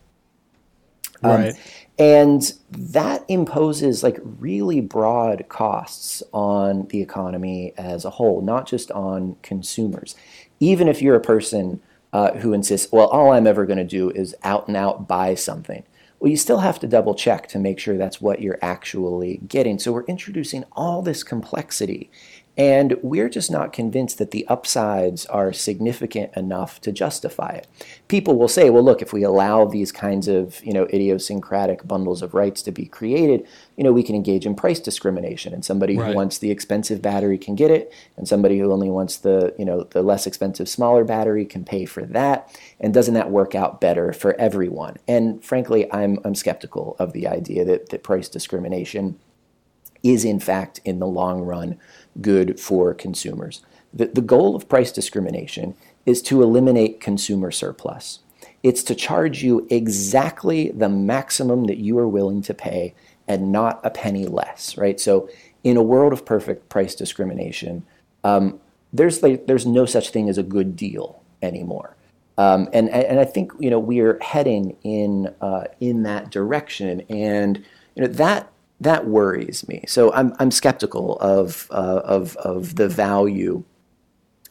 [1.22, 1.55] Um, right.
[1.98, 8.90] and that imposes like really broad costs on the economy as a whole, not just
[8.90, 10.14] on consumers.
[10.61, 11.81] Even if you're a person
[12.12, 15.35] uh, who insists, well, all I'm ever going to do is out and out buy
[15.35, 15.85] something.
[16.20, 19.79] Well, you still have to double check to make sure that's what you're actually getting.
[19.79, 22.11] So we're introducing all this complexity
[22.57, 27.66] and we're just not convinced that the upsides are significant enough to justify it.
[28.09, 32.23] People will say, well, look, if we allow these kinds of you know, idiosyncratic bundles
[32.23, 35.53] of rights to be created, you know, we can engage in price discrimination.
[35.53, 36.09] And somebody right.
[36.09, 39.64] who wants the expensive battery can get it, and somebody who only wants the, you
[39.64, 42.59] know, the less expensive, smaller battery can pay for that.
[42.81, 44.97] And doesn't that work out better for everyone?
[45.07, 49.19] And frankly, I'm, I'm skeptical of the idea that, that price discrimination
[50.03, 51.79] is in fact in the long run
[52.20, 53.62] good for consumers.
[53.92, 55.74] The, the goal of price discrimination
[56.05, 58.20] is to eliminate consumer surplus.
[58.62, 62.94] It's to charge you exactly the maximum that you are willing to pay
[63.29, 65.00] and not a penny less, right?
[65.00, 65.29] So,
[65.64, 67.85] in a world of perfect price discrimination,
[68.22, 68.61] um,
[68.92, 71.96] there's like, there's no such thing as a good deal anymore.
[72.38, 77.00] Um, and, and I think you know we are heading in uh, in that direction,
[77.09, 79.84] and you know that that worries me.
[79.86, 83.64] So I'm I'm skeptical of uh, of of the value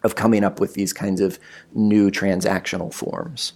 [0.03, 1.39] of coming up with these kinds of
[1.73, 3.53] new transactional forms.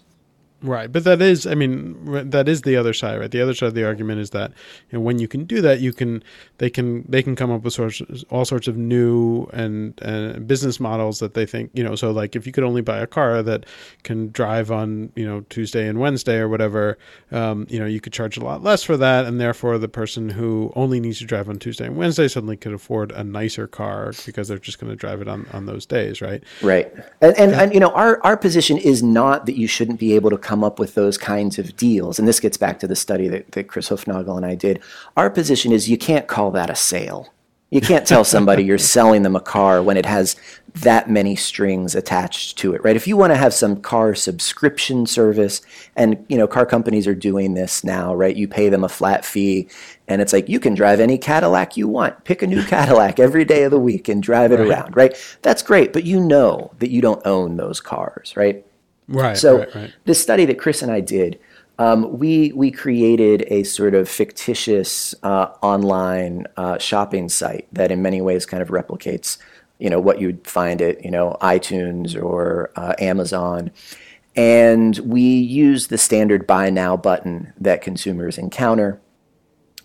[0.61, 3.31] Right, but that is, I mean, that is the other side, right?
[3.31, 4.51] The other side of the argument is that
[4.89, 6.21] you know, when you can do that, you can
[6.57, 10.77] they can they can come up with sorts all sorts of new and, and business
[10.79, 11.95] models that they think you know.
[11.95, 13.65] So like if you could only buy a car that
[14.03, 16.97] can drive on you know Tuesday and Wednesday or whatever,
[17.31, 20.27] um, you know, you could charge a lot less for that, and therefore the person
[20.27, 24.11] who only needs to drive on Tuesday and Wednesday suddenly could afford a nicer car
[24.25, 26.43] because they're just going to drive it on on those days, right?
[26.61, 26.91] Right,
[27.21, 30.29] and and, and you know our our position is not that you shouldn't be able
[30.31, 32.17] to come up with those kinds of deals.
[32.17, 34.81] And this gets back to the study that, that Chris Hoofnagle and I did.
[35.15, 37.31] Our position is you can't call that a sale.
[37.69, 40.35] You can't tell somebody you're selling them a car when it has
[40.73, 42.95] that many strings attached to it, right?
[42.95, 45.61] If you want to have some car subscription service,
[45.95, 48.35] and you know, car companies are doing this now, right?
[48.35, 49.69] You pay them a flat fee,
[50.07, 52.23] and it's like you can drive any Cadillac you want.
[52.23, 54.67] Pick a new Cadillac every day of the week and drive it right.
[54.67, 55.37] around, right?
[55.43, 58.65] That's great, but you know that you don't own those cars, right?
[59.09, 59.37] Right.
[59.37, 59.93] So right, right.
[60.05, 61.39] this study that Chris and I did,
[61.79, 68.01] Um, we we created a sort of fictitious uh, online uh, shopping site that, in
[68.01, 69.37] many ways, kind of replicates,
[69.79, 73.71] you know, what you'd find at you know iTunes or uh, Amazon,
[74.35, 78.99] and we use the standard buy now button that consumers encounter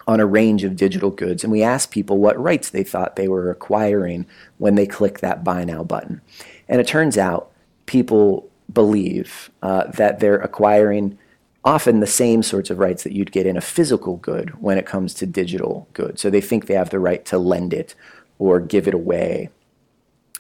[0.07, 3.29] on a range of digital goods, and we asked people what rights they thought they
[3.29, 4.27] were acquiring
[4.59, 6.21] when they click that buy now button,
[6.69, 7.53] and it turns out
[7.87, 11.19] people believe uh, that they're acquiring
[11.65, 14.85] often the same sorts of rights that you'd get in a physical good when it
[14.85, 16.21] comes to digital goods.
[16.21, 17.95] So they think they have the right to lend it
[18.39, 19.49] or give it away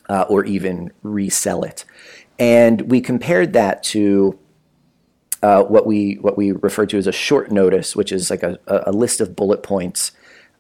[0.09, 1.85] uh, or even resell it.
[2.39, 4.39] And we compared that to
[5.43, 8.59] uh, what we what we refer to as a short notice, which is like a,
[8.67, 10.13] a list of bullet points.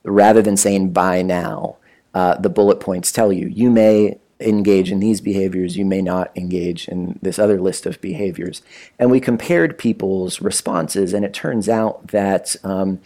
[0.06, 1.76] Rather than saying buy now,
[2.12, 6.30] uh, the bullet points tell you you may engage in these behaviors, you may not
[6.36, 8.62] engage in this other list of behaviors.
[8.98, 13.00] And we compared people's responses, and it turns out that um,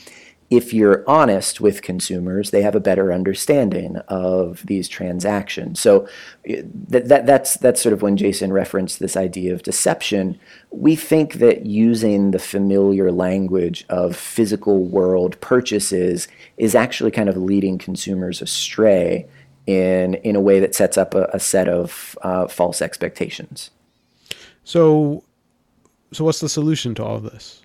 [0.50, 5.78] if you're honest with consumers, they have a better understanding of these transactions.
[5.78, 6.08] So
[6.46, 10.40] that, that, that's, that's sort of when Jason referenced this idea of deception.
[10.70, 17.36] We think that using the familiar language of physical world purchases is actually kind of
[17.36, 19.26] leading consumers astray
[19.68, 23.70] in in a way that sets up a, a set of uh, false expectations.
[24.64, 25.22] So,
[26.10, 27.60] so what's the solution to all of this?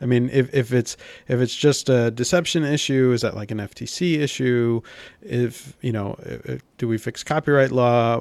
[0.00, 0.96] I mean, if, if it's
[1.28, 4.82] if it's just a deception issue, is that like an FTC issue?
[5.22, 8.18] If you know, if, do we fix copyright law?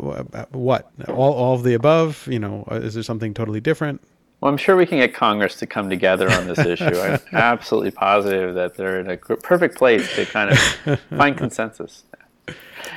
[0.52, 2.28] What all all of the above?
[2.30, 4.02] You know, is there something totally different?
[4.40, 6.86] Well, I'm sure we can get Congress to come together on this issue.
[6.86, 12.04] I'm absolutely positive that they're in a perfect place to kind of find consensus.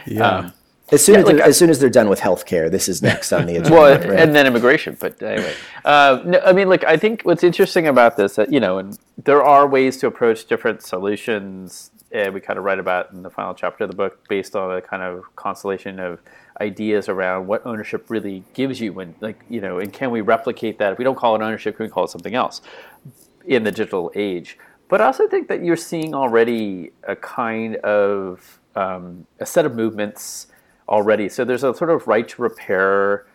[0.07, 0.26] Yeah.
[0.26, 0.53] Um,
[0.92, 3.32] as soon, yeah, as, like, as soon as they're done with healthcare, this is next
[3.32, 3.72] on the agenda.
[3.72, 4.20] well, right?
[4.20, 4.96] and then immigration.
[5.00, 5.55] But anyway,
[5.86, 8.98] uh, no, I mean, like, I think what's interesting about this, that, you know, and
[9.16, 11.90] there are ways to approach different solutions.
[12.14, 14.76] Uh, we kind of write about in the final chapter of the book, based on
[14.76, 16.20] a kind of constellation of
[16.61, 20.78] ideas around what ownership really gives you, when, like, you know, and can we replicate
[20.78, 20.92] that?
[20.92, 22.61] If we don't call it ownership, can we call it something else
[23.46, 24.59] in the digital age?
[24.88, 29.74] But I also think that you're seeing already a kind of um, a set of
[29.74, 30.48] movements
[30.88, 31.28] already.
[31.28, 33.26] So there's a sort of right to repair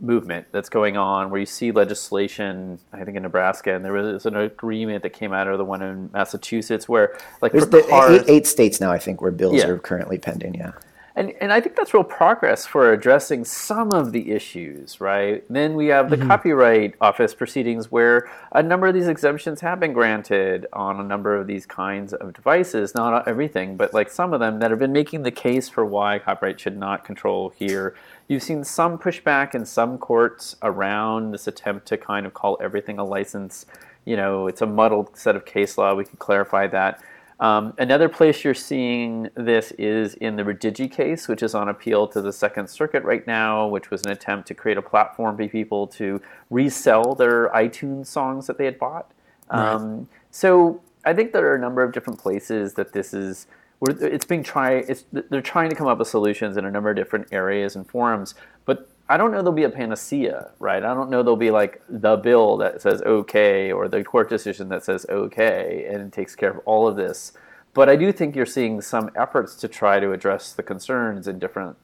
[0.00, 4.26] movement that's going on where you see legislation i think in nebraska and there was
[4.26, 8.20] an agreement that came out of the one in massachusetts where like there's the cars,
[8.20, 9.66] eight, eight, states now i think where bills yeah.
[9.66, 10.72] are currently pending yeah
[11.16, 15.42] and, and I think that's real progress for addressing some of the issues, right?
[15.48, 16.28] Then we have the mm-hmm.
[16.28, 21.34] Copyright Office proceedings where a number of these exemptions have been granted on a number
[21.34, 24.92] of these kinds of devices, not everything, but like some of them that have been
[24.92, 27.94] making the case for why copyright should not control here.
[28.28, 32.98] You've seen some pushback in some courts around this attempt to kind of call everything
[32.98, 33.64] a license.
[34.04, 35.94] You know, it's a muddled set of case law.
[35.94, 37.00] We can clarify that.
[37.38, 42.08] Um, another place you're seeing this is in the Redigi case, which is on appeal
[42.08, 45.46] to the Second Circuit right now, which was an attempt to create a platform for
[45.46, 49.10] people to resell their iTunes songs that they had bought.
[49.50, 49.74] Right.
[49.74, 53.46] Um, so I think there are a number of different places that this is.
[53.82, 54.86] It's being tried.
[54.88, 57.86] It's they're trying to come up with solutions in a number of different areas and
[57.86, 58.34] forums,
[58.64, 60.82] but I don't know there'll be a panacea, right?
[60.82, 64.68] I don't know there'll be like the bill that says okay or the court decision
[64.70, 67.32] that says okay and it takes care of all of this.
[67.72, 71.38] But I do think you're seeing some efforts to try to address the concerns in
[71.38, 71.76] different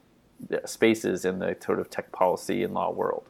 [0.65, 3.23] spaces in the sort of tech policy and law world.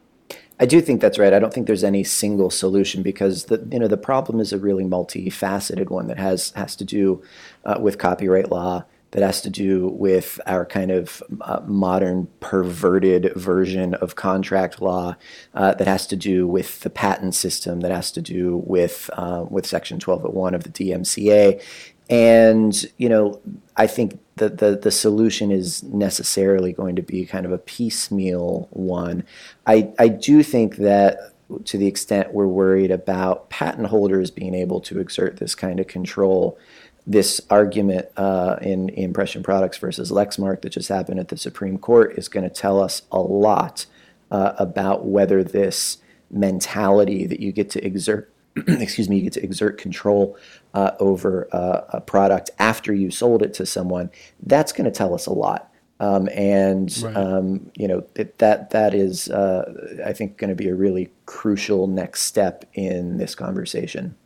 [0.58, 1.32] I do think that's right.
[1.32, 4.58] I don't think there's any single solution because the you know the problem is a
[4.58, 7.22] really multifaceted one that has has to do
[7.64, 8.84] uh, with copyright law
[9.14, 15.14] that has to do with our kind of uh, modern perverted version of contract law,
[15.54, 19.44] uh, that has to do with the patent system, that has to do with uh,
[19.48, 21.62] with Section 1201 of the DMCA,
[22.10, 23.40] and you know
[23.76, 28.66] I think that the the solution is necessarily going to be kind of a piecemeal
[28.72, 29.24] one.
[29.64, 31.34] I I do think that
[31.66, 35.86] to the extent we're worried about patent holders being able to exert this kind of
[35.86, 36.58] control
[37.06, 42.16] this argument uh, in, Impression Products versus Lexmark that just happened at the Supreme Court
[42.16, 43.86] is going to tell us a lot
[44.30, 45.98] uh, about whether this
[46.30, 50.36] mentality that you get to exert, excuse me, you get to exert control
[50.72, 54.10] uh, over uh, a product after you sold it to someone.
[54.42, 55.70] That's going to tell us a lot.
[56.00, 57.16] Um, and right.
[57.16, 61.10] um, you know it, that that is, uh, I think, going to be a really
[61.24, 64.16] crucial next step in this conversation.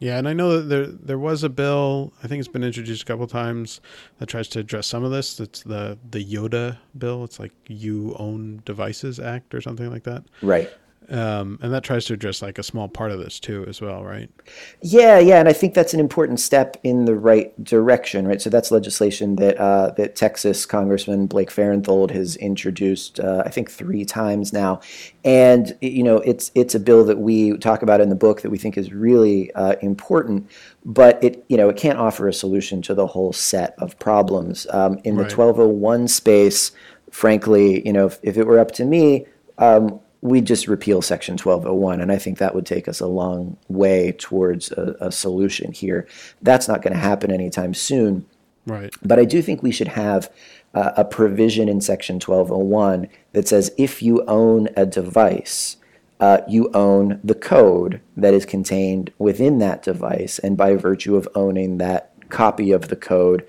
[0.00, 2.12] Yeah, and I know that there there was a bill.
[2.22, 3.80] I think it's been introduced a couple times
[4.18, 5.40] that tries to address some of this.
[5.40, 7.24] It's the the YODA bill.
[7.24, 10.24] It's like You Own Devices Act or something like that.
[10.42, 10.70] Right.
[11.10, 14.02] Um, and that tries to address like a small part of this too, as well,
[14.04, 14.30] right?
[14.80, 18.40] Yeah, yeah, and I think that's an important step in the right direction, right?
[18.40, 23.70] So that's legislation that uh, that Texas Congressman Blake Farenthold has introduced, uh, I think,
[23.70, 24.80] three times now,
[25.24, 28.50] and you know, it's it's a bill that we talk about in the book that
[28.50, 30.48] we think is really uh, important,
[30.84, 34.66] but it you know it can't offer a solution to the whole set of problems
[34.70, 35.28] um, in Right.
[35.28, 36.72] the 1201 space.
[37.10, 39.26] Frankly, you know, if, if it were up to me.
[39.58, 43.58] Um, we'd just repeal Section 1201, and I think that would take us a long
[43.68, 46.08] way towards a, a solution here.
[46.40, 48.24] That's not going to happen anytime soon.
[48.66, 48.92] Right.
[49.04, 50.32] But I do think we should have
[50.72, 55.76] uh, a provision in Section 1201 that says if you own a device,
[56.20, 61.28] uh, you own the code that is contained within that device, and by virtue of
[61.34, 63.46] owning that copy of the code,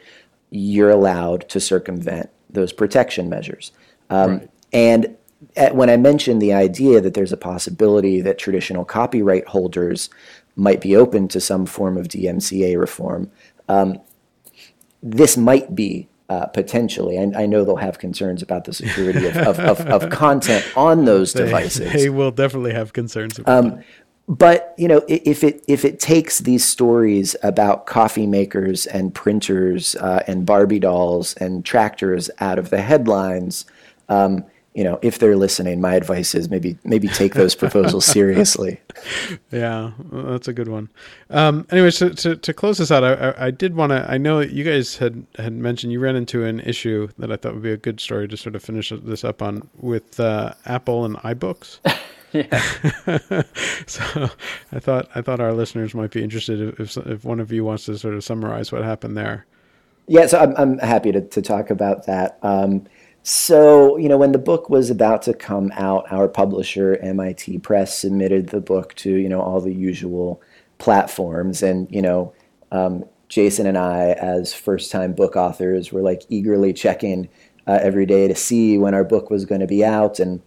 [0.49, 3.71] you're allowed to circumvent those protection measures.
[4.09, 4.49] Um, Right.
[4.73, 5.15] And
[5.55, 10.09] at, when I mentioned the idea that there's a possibility that traditional copyright holders
[10.55, 13.29] might be open to some form of DMCA reform,
[13.67, 13.99] um,
[15.03, 17.19] this might be uh, potentially.
[17.19, 21.05] I, I know they'll have concerns about the security of, of, of, of content on
[21.05, 21.93] those They, devices.
[21.93, 23.85] they will definitely have concerns about that.
[24.27, 29.95] But you know, if it if it takes these stories about coffee makers and printers
[29.97, 33.65] uh, and Barbie dolls and tractors out of the headlines,
[34.09, 34.43] um,
[34.75, 38.81] you know, if they're listening, my advice is maybe maybe take those proposals seriously.
[39.49, 40.89] Yeah, that's a good one.
[41.29, 44.05] Um, anyway, so to, to close this out, I, I, I did want to.
[44.11, 47.53] I know you guys had had mentioned you ran into an issue that I thought
[47.53, 51.05] would be a good story to sort of finish this up on with uh, Apple
[51.05, 51.79] and iBooks.
[52.33, 52.59] Yeah.
[53.87, 54.29] so
[54.73, 57.63] I thought I thought our listeners might be interested if, if if one of you
[57.63, 59.45] wants to sort of summarize what happened there.
[60.07, 62.37] Yeah, so I'm, I'm happy to, to talk about that.
[62.43, 62.85] Um,
[63.27, 67.97] so, you know, when the book was about to come out, our publisher, MIT Press,
[67.97, 70.39] submitted the book to, you know, all the usual
[70.77, 71.63] platforms.
[71.63, 72.33] And, you know,
[72.71, 77.27] um, Jason and I, as first time book authors, were like eagerly checking
[77.65, 80.19] uh, every day to see when our book was going to be out.
[80.19, 80.43] And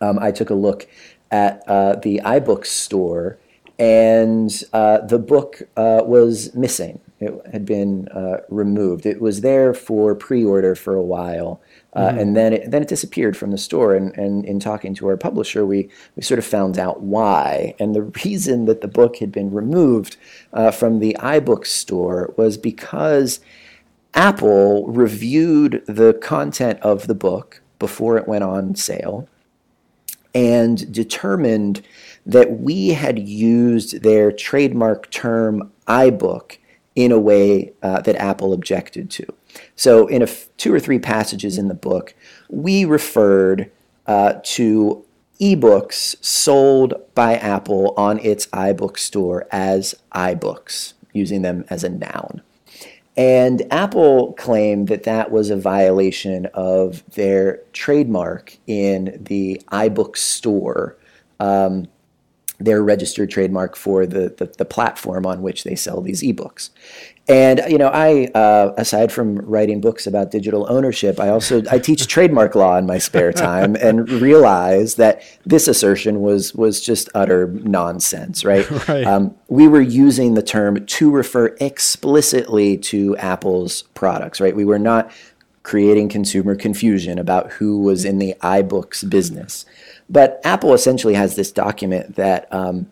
[0.00, 0.88] um, I took a look
[1.30, 3.38] at uh, the iBooks store,
[3.78, 6.98] and uh, the book uh, was missing.
[7.20, 9.04] It had been uh, removed.
[9.04, 11.60] It was there for pre-order for a while,
[11.94, 13.94] uh, and then it, then it disappeared from the store.
[13.94, 17.74] And, and in talking to our publisher, we we sort of found out why.
[17.80, 20.16] And the reason that the book had been removed
[20.52, 23.40] uh, from the iBook store was because
[24.14, 29.28] Apple reviewed the content of the book before it went on sale
[30.34, 31.82] and determined
[32.26, 36.58] that we had used their trademark term iBook
[36.94, 39.26] in a way uh, that Apple objected to.
[39.76, 40.26] So, in
[40.56, 42.14] two or three passages in the book,
[42.48, 43.70] we referred
[44.06, 45.04] uh, to
[45.40, 52.42] ebooks sold by Apple on its iBook store as iBooks, using them as a noun.
[53.16, 60.96] And Apple claimed that that was a violation of their trademark in the iBook store,
[61.38, 61.88] um,
[62.60, 66.70] their registered trademark for the, the, the platform on which they sell these ebooks.
[67.28, 71.78] And you know, I uh, aside from writing books about digital ownership, I also I
[71.78, 77.08] teach trademark law in my spare time, and realize that this assertion was was just
[77.14, 78.44] utter nonsense.
[78.44, 78.68] Right?
[78.88, 79.04] Right.
[79.04, 84.40] Um, we were using the term to refer explicitly to Apple's products.
[84.40, 84.56] Right?
[84.56, 85.12] We were not
[85.62, 89.64] creating consumer confusion about who was in the iBooks business.
[90.10, 92.52] But Apple essentially has this document that.
[92.52, 92.90] Um,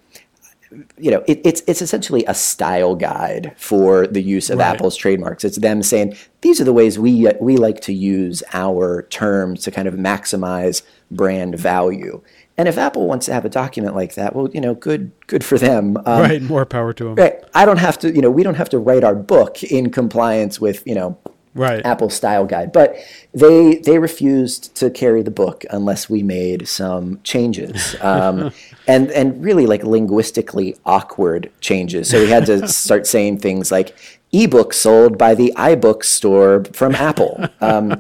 [0.99, 4.75] you know, it, it's it's essentially a style guide for the use of Right.
[4.75, 5.43] Apple's trademarks.
[5.43, 9.71] It's them saying these are the ways we we like to use our terms to
[9.71, 12.21] kind of maximize brand value.
[12.59, 15.43] And if Apple wants to have a document like that, well, you know, good good
[15.43, 15.97] for them.
[16.05, 17.15] Um, right, more power to them.
[17.15, 17.43] right.
[17.55, 20.61] I don't have to, you know, we don't have to write our book in compliance
[20.61, 21.17] with, you know,
[21.55, 21.85] Right.
[21.85, 22.73] Apple style guide.
[22.73, 22.97] But
[23.35, 28.53] they they refused to carry the book unless we made some changes, um,
[28.87, 32.09] and and really like linguistically awkward changes.
[32.11, 33.97] So we had to start saying things like
[34.33, 37.47] ebook sold by the iBook store from Apple.
[37.61, 37.93] Um,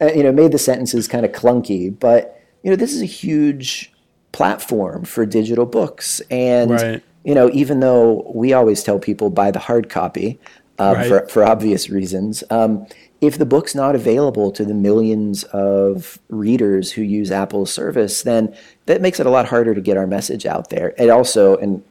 [0.00, 3.06] uh, you know, made the sentences kind of clunky, but you know, this is a
[3.06, 3.92] huge
[4.32, 7.02] platform for digital books, and Right.
[7.24, 10.38] you know, even though we always tell people buy the hard copy
[10.78, 11.08] um, Right.
[11.08, 12.86] for, for obvious reasons, um,
[13.20, 18.54] if the book's not available to the millions of readers who use Apple's service, then
[18.86, 20.94] that makes it a lot harder to get our message out there.
[20.98, 21.82] It also, and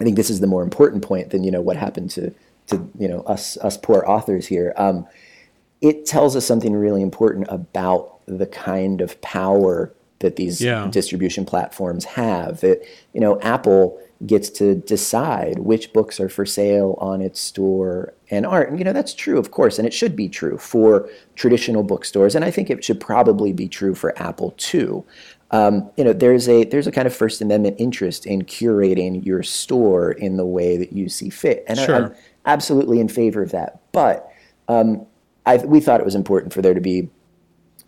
[0.00, 2.32] I think this is the more important point than you know what happened to
[2.68, 4.74] to you know us us poor authors here.
[4.76, 5.06] Um,
[5.80, 10.86] it tells us something really important about the kind of power that these Yeah.
[10.90, 12.60] distribution platforms have.
[12.60, 12.82] That
[13.14, 18.46] you know, Apple gets to decide which books are for sale on its store and
[18.46, 18.70] aren't.
[18.70, 22.34] And you know, that's true, of course, and it should be true for traditional bookstores,
[22.34, 25.04] and I think it should probably be true for Apple too.
[25.50, 29.42] Um, you know, there's a there's a kind of First Amendment interest in curating your
[29.42, 31.96] store in the way that you see fit, and I, Sure.
[31.96, 32.14] I'm
[32.46, 33.80] absolutely in favor of that.
[33.92, 34.30] But
[34.68, 35.06] um,
[35.46, 37.10] I, we thought it was important for there to be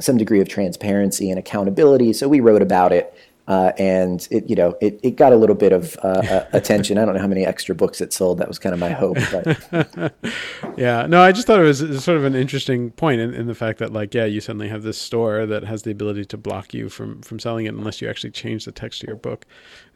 [0.00, 2.12] some degree of transparency and accountability.
[2.12, 3.14] So we wrote about it,
[3.46, 6.98] uh, and it you know it, it got a little bit of uh, uh, attention.
[6.98, 8.38] I don't know how many extra books it sold.
[8.38, 9.18] That was kind of my hope.
[9.30, 10.14] But
[10.76, 13.34] Yeah, no, I just thought it was it was sort of an interesting point in,
[13.34, 16.24] in the fact that like yeah, you suddenly have this store that has the ability
[16.26, 19.16] to block you from from selling it unless you actually change the text of your
[19.16, 19.46] book,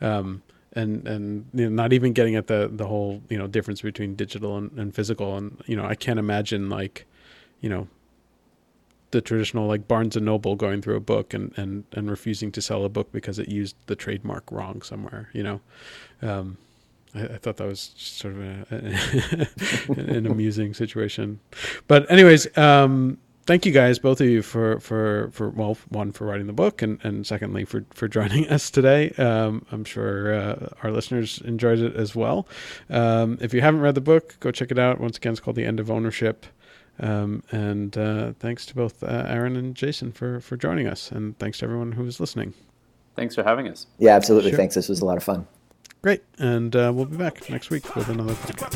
[0.00, 0.42] um,
[0.74, 4.14] and and you know, not even getting at the the whole you know difference between
[4.14, 7.06] digital and, and physical, and you know I can't imagine like,
[7.60, 7.88] you know.
[9.10, 12.62] The traditional like Barnes and Noble going through a book and, and, and refusing to
[12.62, 15.60] sell a book because it used the trademark wrong somewhere, you know.
[16.20, 16.58] Um,
[17.14, 19.48] I, I thought that was sort of a,
[19.96, 21.40] an amusing situation.
[21.86, 26.26] But anyways, um, thank you guys, both of you, for for for well, one for
[26.26, 29.10] writing the book, and and secondly for for joining us today.
[29.12, 32.46] Um, I'm sure uh, our listeners enjoyed it as well.
[32.90, 35.00] Um, if you haven't read the book, go check it out.
[35.00, 36.46] Once again, it's called The End of Ownership.
[37.00, 41.38] Um, and uh, thanks to both uh, Aaron and Jason for for joining us, and
[41.38, 42.54] thanks to everyone who was listening.
[43.16, 43.86] Thanks for having us.
[43.98, 44.50] yeah, absolutely.
[44.50, 44.58] Sure.
[44.58, 44.74] Thanks.
[44.74, 45.46] This was a lot of fun.
[46.02, 48.58] Great, and uh, we'll be back next week with another To podcast.
[48.58, 48.72] grab